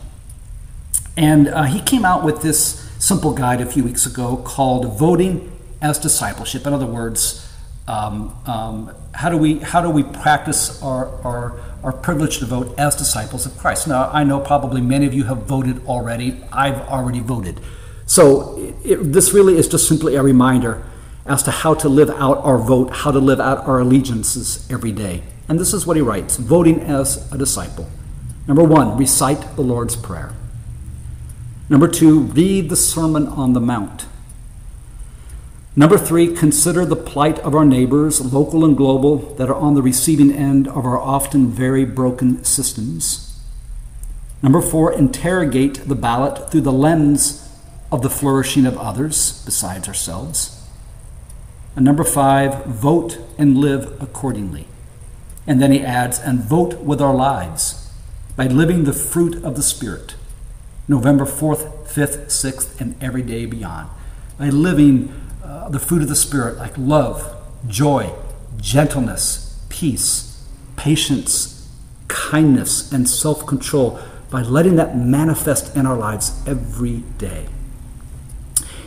And 1.18 1.48
uh, 1.48 1.63
he 1.63 1.82
came 1.82 2.06
out 2.06 2.24
with 2.24 2.42
this 2.42 2.80
simple 3.00 3.34
guide 3.34 3.62
a 3.62 3.66
few 3.66 3.84
weeks 3.84 4.06
ago 4.06 4.38
called 4.38 4.98
Voting 4.98 5.52
as 5.82 6.00
Discipleship. 6.00 6.66
In 6.66 6.74
other 6.74 6.86
words, 6.86 7.50
um, 7.88 8.36
um, 8.46 8.96
how, 9.13 9.30
do 9.30 9.38
we, 9.38 9.60
how 9.60 9.82
do 9.82 9.89
we 9.89 10.04
practice 10.04 10.82
our, 10.82 11.08
our, 11.24 11.60
our 11.84 11.92
privilege 11.92 12.39
to 12.39 12.46
vote 12.46 12.74
as 12.78 12.96
disciples 12.96 13.46
of 13.46 13.58
Christ? 13.58 13.88
Now, 13.88 14.10
I 14.12 14.24
know 14.24 14.39
probably 14.39 14.82
many 14.82 15.06
of 15.06 15.13
you 15.13 15.26
have 15.26 15.39
voted 15.39 15.86
already. 15.86 16.42
I've 16.52 16.80
already 16.88 17.20
voted. 17.20 17.60
So, 18.06 18.58
it, 18.58 18.76
it, 18.84 19.13
this 19.13 19.34
really 19.34 19.58
is 19.58 19.68
just 19.68 19.88
simply 19.88 20.16
a 20.16 20.24
reminder 20.24 20.84
as 21.26 21.44
to 21.44 21.52
how 21.52 21.74
to 21.76 21.89
live 21.89 22.10
out 22.10 22.38
our 22.39 22.58
vote, 22.58 22.92
how 22.92 23.12
to 23.12 23.20
live 23.20 23.39
out 23.39 23.66
our 23.66 23.80
allegiances 23.80 24.68
every 24.70 24.92
day. 24.92 25.24
And 25.48 25.60
this 25.60 25.74
is 25.74 25.86
what 25.88 25.96
he 25.96 26.02
writes 26.02 26.38
Voting 26.38 26.82
as 26.82 27.32
a 27.32 27.38
disciple. 27.38 27.89
Number 28.48 28.63
one, 28.63 28.98
recite 28.98 29.56
the 29.56 29.62
Lord's 29.62 29.96
Prayer. 29.96 30.34
Number 31.70 31.88
two, 31.88 32.20
read 32.20 32.70
the 32.70 32.76
Sermon 32.76 33.28
on 33.28 33.54
the 33.54 33.62
Mount. 33.62 34.06
Number 35.76 35.98
three, 35.98 36.36
consider 36.36 36.86
the 36.86 36.96
plight 36.96 37.39
of 37.39 37.56
our 37.56 37.66
neighbors, 37.66 38.34
local 38.34 38.63
and 38.63 38.78
global, 38.78 39.18
that 39.36 39.50
are 39.50 39.56
on 39.56 39.74
the 39.74 39.82
receiving 39.82 40.32
end 40.32 40.68
of 40.68 40.86
our 40.86 41.00
often 41.00 41.48
very 41.48 41.84
broken 41.84 42.44
systems. 42.44 43.42
Number 44.44 44.62
four, 44.62 44.94
interrogate 44.94 45.88
the 45.88 45.96
ballot 45.96 46.52
through 46.52 46.62
the 46.62 46.72
lens 46.72 47.50
of 47.94 48.02
the 48.02 48.10
flourishing 48.10 48.66
of 48.66 48.76
others 48.76 49.44
besides 49.46 49.88
ourselves. 49.88 50.60
And 51.76 51.86
number 51.86 52.04
five, 52.04 52.66
vote 52.66 53.20
and 53.38 53.56
live 53.56 54.02
accordingly. 54.02 54.66
And 55.46 55.62
then 55.62 55.72
he 55.72 55.82
adds, 55.82 56.18
and 56.18 56.40
vote 56.40 56.80
with 56.80 57.00
our 57.00 57.14
lives 57.14 57.92
by 58.36 58.48
living 58.48 58.86
the 58.86 58.94
fruit 58.94 59.44
of 59.44 59.56
the 59.56 59.62
Spirit 59.62 60.16
November 60.88 61.24
4th, 61.24 61.88
5th, 61.88 62.26
6th, 62.26 62.82
and 62.82 63.02
every 63.02 63.22
day 63.22 63.46
beyond. 63.46 63.90
By 64.40 64.50
living 64.50 65.14
uh, 65.44 65.70
the 65.70 65.80
fruit 65.80 66.02
of 66.02 66.10
the 66.10 66.16
Spirit, 66.16 66.58
like 66.58 66.78
love, 66.78 67.42
joy, 67.68 68.12
gentleness, 68.58 69.64
peace, 69.70 70.46
patience, 70.76 71.70
kindness, 72.08 72.92
and 72.92 73.08
self 73.08 73.46
control 73.46 74.00
by 74.32 74.42
letting 74.42 74.78
that 74.78 74.98
manifest 74.98 75.76
in 75.78 75.86
our 75.86 75.96
lives 75.96 76.42
every 76.48 77.04
day. 77.20 77.48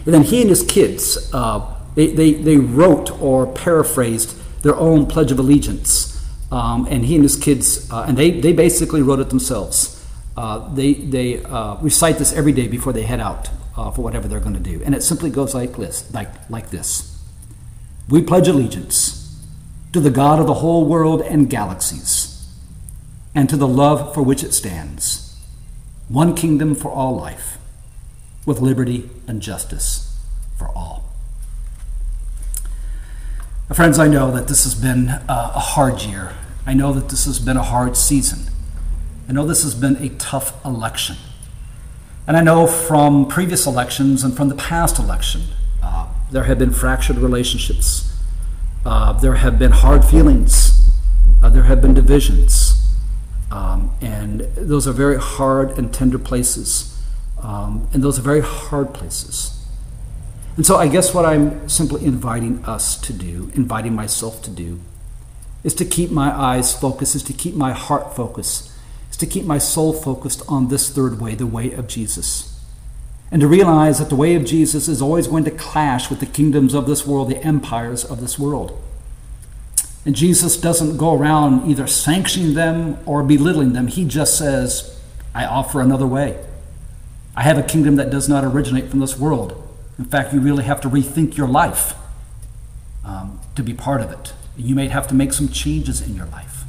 And 0.06 0.14
then 0.14 0.22
he 0.22 0.40
and 0.40 0.48
his 0.48 0.62
kids, 0.62 1.30
uh, 1.34 1.74
they, 1.94 2.06
they, 2.08 2.32
they 2.32 2.56
wrote 2.56 3.10
or 3.20 3.46
paraphrased 3.46 4.62
their 4.62 4.76
own 4.76 5.06
Pledge 5.06 5.32
of 5.32 5.38
Allegiance. 5.38 6.14
Um, 6.50 6.86
and 6.88 7.04
he 7.04 7.16
and 7.16 7.24
his 7.24 7.36
kids, 7.36 7.90
uh, 7.90 8.04
and 8.06 8.16
they, 8.16 8.30
they 8.40 8.52
basically 8.52 9.02
wrote 9.02 9.18
it 9.18 9.30
themselves. 9.30 9.92
Uh, 10.36 10.72
they 10.74 10.92
they 10.92 11.42
uh, 11.42 11.76
recite 11.80 12.18
this 12.18 12.32
every 12.32 12.52
day 12.52 12.68
before 12.68 12.92
they 12.92 13.02
head 13.02 13.20
out 13.20 13.48
uh, 13.76 13.90
for 13.90 14.02
whatever 14.02 14.28
they're 14.28 14.38
going 14.40 14.54
to 14.54 14.60
do. 14.60 14.80
And 14.84 14.94
it 14.94 15.02
simply 15.02 15.30
goes 15.30 15.54
like 15.54 15.76
this, 15.76 16.12
like, 16.14 16.28
like 16.50 16.70
this. 16.70 17.20
We 18.08 18.22
pledge 18.22 18.46
allegiance 18.46 19.42
to 19.92 19.98
the 19.98 20.10
God 20.10 20.38
of 20.38 20.46
the 20.46 20.54
whole 20.54 20.84
world 20.84 21.22
and 21.22 21.50
galaxies, 21.50 22.46
and 23.34 23.48
to 23.48 23.56
the 23.56 23.66
love 23.66 24.14
for 24.14 24.22
which 24.22 24.44
it 24.44 24.52
stands, 24.52 25.36
one 26.08 26.34
kingdom 26.36 26.74
for 26.74 26.90
all 26.90 27.16
life, 27.16 27.58
with 28.46 28.60
liberty 28.60 29.10
and 29.26 29.42
justice 29.42 30.18
for 30.56 30.68
all. 30.68 31.04
Friends, 33.74 33.98
I 33.98 34.06
know 34.06 34.30
that 34.30 34.46
this 34.46 34.62
has 34.62 34.76
been 34.76 35.08
a 35.28 35.58
hard 35.58 36.02
year. 36.02 36.32
I 36.64 36.72
know 36.72 36.92
that 36.92 37.08
this 37.08 37.24
has 37.26 37.40
been 37.40 37.56
a 37.56 37.62
hard 37.64 37.96
season. 37.96 38.52
I 39.28 39.32
know 39.32 39.44
this 39.44 39.64
has 39.64 39.74
been 39.74 39.96
a 39.96 40.08
tough 40.10 40.64
election. 40.64 41.16
And 42.28 42.36
I 42.36 42.42
know 42.42 42.66
from 42.66 43.26
previous 43.26 43.66
elections 43.66 44.22
and 44.22 44.36
from 44.36 44.48
the 44.48 44.54
past 44.54 44.98
election, 44.98 45.42
uh, 45.82 46.08
there 46.30 46.44
have 46.44 46.58
been 46.58 46.72
fractured 46.72 47.18
relationships. 47.18 48.16
Uh, 48.84 49.12
there 49.12 49.34
have 49.34 49.58
been 49.58 49.72
hard 49.72 50.04
feelings. 50.04 50.88
Uh, 51.42 51.50
there 51.50 51.64
have 51.64 51.82
been 51.82 51.94
divisions. 51.94 52.84
Um, 53.50 53.92
and 54.00 54.40
those 54.56 54.86
are 54.86 54.92
very 54.92 55.18
hard 55.18 55.76
and 55.76 55.92
tender 55.92 56.18
places. 56.18 56.95
Um, 57.46 57.88
and 57.92 58.02
those 58.02 58.18
are 58.18 58.22
very 58.22 58.40
hard 58.42 58.92
places. 58.92 59.64
And 60.56 60.66
so 60.66 60.76
I 60.76 60.88
guess 60.88 61.14
what 61.14 61.24
I'm 61.24 61.68
simply 61.68 62.04
inviting 62.04 62.64
us 62.64 63.00
to 63.02 63.12
do, 63.12 63.52
inviting 63.54 63.94
myself 63.94 64.42
to 64.42 64.50
do, 64.50 64.80
is 65.62 65.74
to 65.74 65.84
keep 65.84 66.10
my 66.10 66.30
eyes 66.30 66.78
focused, 66.78 67.14
is 67.14 67.22
to 67.24 67.32
keep 67.32 67.54
my 67.54 67.72
heart 67.72 68.16
focused 68.16 68.72
is 69.16 69.20
to 69.20 69.26
keep 69.26 69.44
my 69.46 69.56
soul 69.56 69.94
focused 69.94 70.42
on 70.46 70.68
this 70.68 70.90
third 70.90 71.18
way, 71.20 71.34
the 71.34 71.46
way 71.46 71.72
of 71.72 71.88
Jesus. 71.88 72.60
And 73.30 73.40
to 73.40 73.48
realize 73.48 73.98
that 73.98 74.10
the 74.10 74.16
way 74.16 74.34
of 74.34 74.44
Jesus 74.44 74.88
is 74.88 75.00
always 75.00 75.26
going 75.26 75.44
to 75.44 75.50
clash 75.50 76.10
with 76.10 76.20
the 76.20 76.26
kingdoms 76.26 76.74
of 76.74 76.86
this 76.86 77.06
world, 77.06 77.30
the 77.30 77.42
empires 77.42 78.04
of 78.04 78.20
this 78.20 78.38
world. 78.38 78.78
And 80.04 80.14
Jesus 80.14 80.60
doesn't 80.60 80.98
go 80.98 81.14
around 81.14 81.68
either 81.68 81.86
sanctioning 81.86 82.52
them 82.52 82.98
or 83.06 83.22
belittling 83.22 83.72
them. 83.72 83.86
He 83.86 84.04
just 84.04 84.36
says, 84.36 85.00
I 85.34 85.46
offer 85.46 85.80
another 85.80 86.06
way. 86.06 86.38
I 87.36 87.42
have 87.42 87.58
a 87.58 87.62
kingdom 87.62 87.96
that 87.96 88.10
does 88.10 88.28
not 88.28 88.44
originate 88.44 88.88
from 88.88 89.00
this 89.00 89.18
world. 89.18 89.62
In 89.98 90.06
fact, 90.06 90.32
you 90.32 90.40
really 90.40 90.64
have 90.64 90.80
to 90.82 90.88
rethink 90.88 91.36
your 91.36 91.48
life 91.48 91.94
um, 93.04 93.40
to 93.54 93.62
be 93.62 93.74
part 93.74 94.00
of 94.00 94.10
it. 94.10 94.32
You 94.56 94.74
may 94.74 94.88
have 94.88 95.06
to 95.08 95.14
make 95.14 95.32
some 95.32 95.48
changes 95.48 96.00
in 96.00 96.16
your 96.16 96.26
life. 96.26 96.64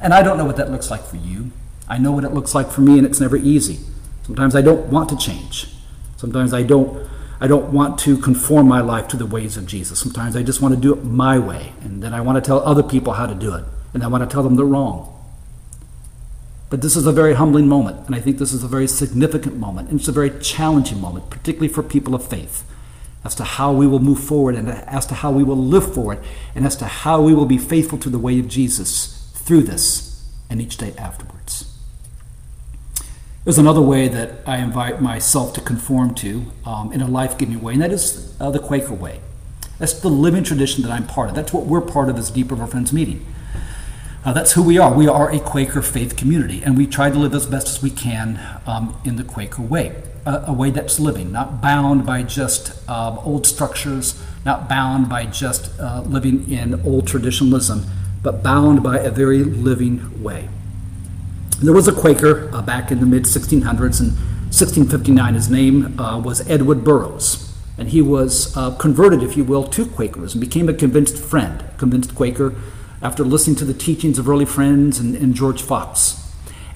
And 0.00 0.14
I 0.14 0.22
don't 0.22 0.38
know 0.38 0.44
what 0.44 0.56
that 0.56 0.70
looks 0.70 0.90
like 0.90 1.02
for 1.02 1.16
you. 1.16 1.50
I 1.88 1.98
know 1.98 2.12
what 2.12 2.24
it 2.24 2.32
looks 2.32 2.54
like 2.54 2.70
for 2.70 2.80
me, 2.80 2.98
and 2.98 3.06
it's 3.06 3.20
never 3.20 3.36
easy. 3.36 3.80
Sometimes 4.24 4.54
I 4.54 4.60
don't 4.60 4.86
want 4.86 5.08
to 5.08 5.16
change. 5.16 5.68
Sometimes 6.16 6.54
I 6.54 6.62
don't. 6.62 7.08
I 7.40 7.46
don't 7.46 7.72
want 7.72 7.98
to 8.00 8.18
conform 8.18 8.66
my 8.66 8.80
life 8.80 9.06
to 9.08 9.16
the 9.16 9.24
ways 9.24 9.56
of 9.56 9.64
Jesus. 9.64 10.00
Sometimes 10.00 10.34
I 10.34 10.42
just 10.42 10.60
want 10.60 10.74
to 10.74 10.80
do 10.80 10.92
it 10.92 11.04
my 11.04 11.38
way, 11.38 11.72
and 11.82 12.02
then 12.02 12.12
I 12.12 12.20
want 12.20 12.36
to 12.36 12.46
tell 12.46 12.60
other 12.60 12.82
people 12.82 13.12
how 13.12 13.26
to 13.26 13.34
do 13.34 13.54
it, 13.54 13.64
and 13.94 14.02
I 14.02 14.08
want 14.08 14.28
to 14.28 14.32
tell 14.32 14.42
them 14.42 14.56
they're 14.56 14.66
wrong. 14.66 15.14
But 16.70 16.82
this 16.82 16.96
is 16.96 17.06
a 17.06 17.12
very 17.12 17.34
humbling 17.34 17.66
moment, 17.66 18.06
and 18.06 18.14
I 18.14 18.20
think 18.20 18.38
this 18.38 18.52
is 18.52 18.62
a 18.62 18.68
very 18.68 18.86
significant 18.86 19.56
moment, 19.56 19.88
and 19.88 19.98
it's 19.98 20.08
a 20.08 20.12
very 20.12 20.30
challenging 20.40 21.00
moment, 21.00 21.30
particularly 21.30 21.72
for 21.72 21.82
people 21.82 22.14
of 22.14 22.26
faith, 22.26 22.64
as 23.24 23.34
to 23.36 23.44
how 23.44 23.72
we 23.72 23.86
will 23.86 24.00
move 24.00 24.20
forward, 24.20 24.54
and 24.54 24.68
as 24.68 25.06
to 25.06 25.14
how 25.14 25.30
we 25.30 25.42
will 25.42 25.56
live 25.56 25.94
forward, 25.94 26.18
and 26.54 26.66
as 26.66 26.76
to 26.76 26.84
how 26.84 27.22
we 27.22 27.32
will 27.32 27.46
be 27.46 27.58
faithful 27.58 27.98
to 27.98 28.10
the 28.10 28.18
way 28.18 28.38
of 28.38 28.48
Jesus 28.48 29.30
through 29.34 29.62
this 29.62 30.28
and 30.50 30.60
each 30.60 30.76
day 30.76 30.92
afterwards. 30.98 31.74
There's 33.44 33.58
another 33.58 33.80
way 33.80 34.08
that 34.08 34.46
I 34.46 34.58
invite 34.58 35.00
myself 35.00 35.54
to 35.54 35.62
conform 35.62 36.14
to 36.16 36.52
um, 36.66 36.92
in 36.92 37.00
a 37.00 37.08
life 37.08 37.38
giving 37.38 37.62
way, 37.62 37.72
and 37.72 37.82
that 37.82 37.92
is 37.92 38.36
uh, 38.38 38.50
the 38.50 38.58
Quaker 38.58 38.92
way. 38.92 39.20
That's 39.78 39.94
the 39.94 40.10
living 40.10 40.44
tradition 40.44 40.82
that 40.82 40.90
I'm 40.90 41.06
part 41.06 41.30
of. 41.30 41.34
That's 41.34 41.52
what 41.52 41.64
we're 41.64 41.80
part 41.80 42.10
of 42.10 42.18
as 42.18 42.30
Deep 42.30 42.50
River 42.50 42.66
Friends 42.66 42.92
Meeting. 42.92 43.24
Uh, 44.24 44.32
that's 44.32 44.52
who 44.52 44.62
we 44.62 44.78
are. 44.78 44.92
We 44.92 45.06
are 45.06 45.30
a 45.30 45.38
Quaker 45.38 45.80
faith 45.80 46.16
community, 46.16 46.62
and 46.62 46.76
we 46.76 46.86
try 46.86 47.08
to 47.08 47.18
live 47.18 47.34
as 47.34 47.46
best 47.46 47.68
as 47.68 47.82
we 47.82 47.90
can 47.90 48.40
um, 48.66 49.00
in 49.04 49.16
the 49.16 49.22
Quaker 49.22 49.62
way, 49.62 49.94
a, 50.26 50.44
a, 50.48 50.52
way 50.52 50.70
that's 50.70 50.98
living, 50.98 51.30
not 51.30 51.62
bound 51.62 52.04
by 52.04 52.24
just 52.24 52.72
uh, 52.88 53.16
old 53.24 53.46
structures, 53.46 54.20
not 54.44 54.68
bound 54.68 55.08
by 55.08 55.24
just 55.24 55.78
uh, 55.78 56.02
living 56.04 56.50
in 56.50 56.84
old 56.84 57.06
traditionalism, 57.06 57.86
but 58.22 58.42
bound 58.42 58.82
by 58.82 58.98
a 58.98 59.10
very 59.10 59.44
living 59.44 60.22
way. 60.22 60.48
There 61.62 61.72
was 61.72 61.86
a 61.86 61.92
Quaker 61.92 62.50
uh, 62.52 62.60
back 62.60 62.90
in 62.90 62.98
the 62.98 63.06
mid 63.06 63.22
1600s, 63.24 64.00
and 64.00 64.12
1659, 64.50 65.34
his 65.34 65.48
name 65.48 65.98
uh, 66.00 66.18
was 66.18 66.48
Edward 66.50 66.82
Burroughs. 66.82 67.44
And 67.76 67.90
he 67.90 68.02
was 68.02 68.56
uh, 68.56 68.74
converted, 68.76 69.22
if 69.22 69.36
you 69.36 69.44
will, 69.44 69.62
to 69.68 69.86
Quakerism, 69.86 70.40
became 70.40 70.68
a 70.68 70.74
convinced 70.74 71.16
friend, 71.16 71.62
convinced 71.76 72.14
Quaker, 72.16 72.54
after 73.02 73.24
listening 73.24 73.56
to 73.56 73.64
the 73.64 73.74
teachings 73.74 74.18
of 74.18 74.28
early 74.28 74.44
friends 74.44 74.98
and, 74.98 75.14
and 75.16 75.34
George 75.34 75.62
Fox. 75.62 76.24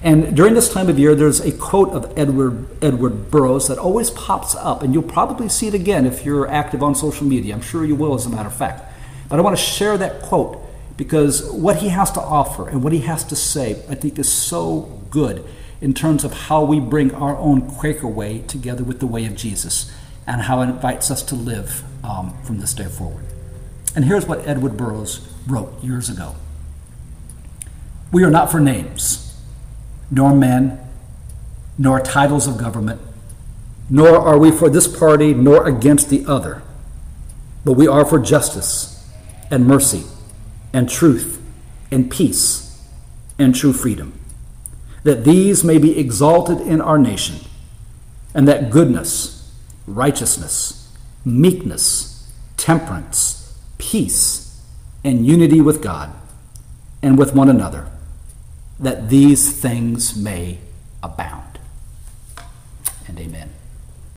And 0.01 0.35
during 0.35 0.53
this 0.53 0.71
time 0.71 0.89
of 0.89 0.99
year, 0.99 1.15
there's 1.15 1.39
a 1.39 1.51
quote 1.53 1.91
of 1.91 2.11
Edward, 2.17 2.67
Edward 2.83 3.31
Burroughs 3.31 3.69
that 3.69 3.77
always 3.77 4.11
pops 4.11 4.53
up, 4.53 4.83
and 4.83 4.93
you'll 4.93 5.03
probably 5.03 5.47
see 5.47 5.67
it 5.67 5.73
again 5.73 6.05
if 6.05 6.25
you're 6.25 6.47
active 6.49 6.83
on 6.83 6.93
social 6.93 7.25
media. 7.25 7.55
I'm 7.55 7.61
sure 7.61 7.85
you 7.85 7.95
will, 7.95 8.13
as 8.13 8.25
a 8.25 8.29
matter 8.29 8.47
of 8.49 8.55
fact. 8.55 8.93
But 9.29 9.39
I 9.39 9.41
want 9.41 9.57
to 9.57 9.63
share 9.63 9.97
that 9.97 10.21
quote 10.21 10.59
because 10.97 11.49
what 11.51 11.77
he 11.77 11.89
has 11.89 12.11
to 12.11 12.19
offer 12.19 12.67
and 12.67 12.83
what 12.83 12.91
he 12.91 12.99
has 12.99 13.23
to 13.25 13.35
say, 13.35 13.81
I 13.89 13.95
think, 13.95 14.19
is 14.19 14.31
so 14.31 15.01
good 15.09 15.45
in 15.79 15.93
terms 15.93 16.23
of 16.23 16.33
how 16.33 16.63
we 16.63 16.79
bring 16.79 17.13
our 17.15 17.37
own 17.37 17.61
Quaker 17.61 18.07
way 18.07 18.39
together 18.39 18.83
with 18.83 18.99
the 18.99 19.07
way 19.07 19.25
of 19.25 19.35
Jesus 19.35 19.91
and 20.27 20.41
how 20.41 20.61
it 20.61 20.65
invites 20.65 21.09
us 21.11 21.23
to 21.23 21.35
live 21.35 21.83
um, 22.03 22.37
from 22.43 22.59
this 22.59 22.73
day 22.73 22.85
forward. 22.85 23.25
And 23.95 24.05
here's 24.05 24.25
what 24.25 24.47
Edward 24.47 24.75
Burroughs 24.75 25.27
wrote 25.47 25.83
years 25.83 26.09
ago. 26.09 26.35
We 28.11 28.23
are 28.23 28.31
not 28.31 28.51
for 28.51 28.59
names, 28.59 29.39
nor 30.09 30.33
men, 30.33 30.79
nor 31.77 31.99
titles 31.99 32.47
of 32.47 32.57
government, 32.57 33.01
nor 33.89 34.17
are 34.17 34.37
we 34.37 34.51
for 34.51 34.69
this 34.69 34.87
party 34.87 35.33
nor 35.33 35.67
against 35.67 36.09
the 36.09 36.25
other, 36.25 36.61
but 37.65 37.73
we 37.73 37.87
are 37.87 38.05
for 38.05 38.19
justice 38.19 39.07
and 39.49 39.65
mercy 39.65 40.03
and 40.71 40.89
truth 40.89 41.41
and 41.91 42.09
peace 42.09 42.83
and 43.37 43.55
true 43.55 43.73
freedom, 43.73 44.17
that 45.03 45.23
these 45.23 45.63
may 45.63 45.77
be 45.77 45.97
exalted 45.97 46.59
in 46.61 46.81
our 46.81 46.97
nation, 46.97 47.37
and 48.33 48.47
that 48.47 48.69
goodness, 48.69 49.51
righteousness, 49.87 50.91
meekness, 51.25 52.31
temperance, 52.57 53.42
peace 53.77 54.61
and 55.03 55.25
unity 55.25 55.61
with 55.61 55.81
God 55.81 56.11
and 57.01 57.17
with 57.17 57.33
one 57.33 57.49
another, 57.49 57.87
that 58.79 59.09
these 59.09 59.59
things 59.59 60.15
may 60.15 60.59
abound. 61.01 61.59
And 63.07 63.19
amen. 63.19 63.52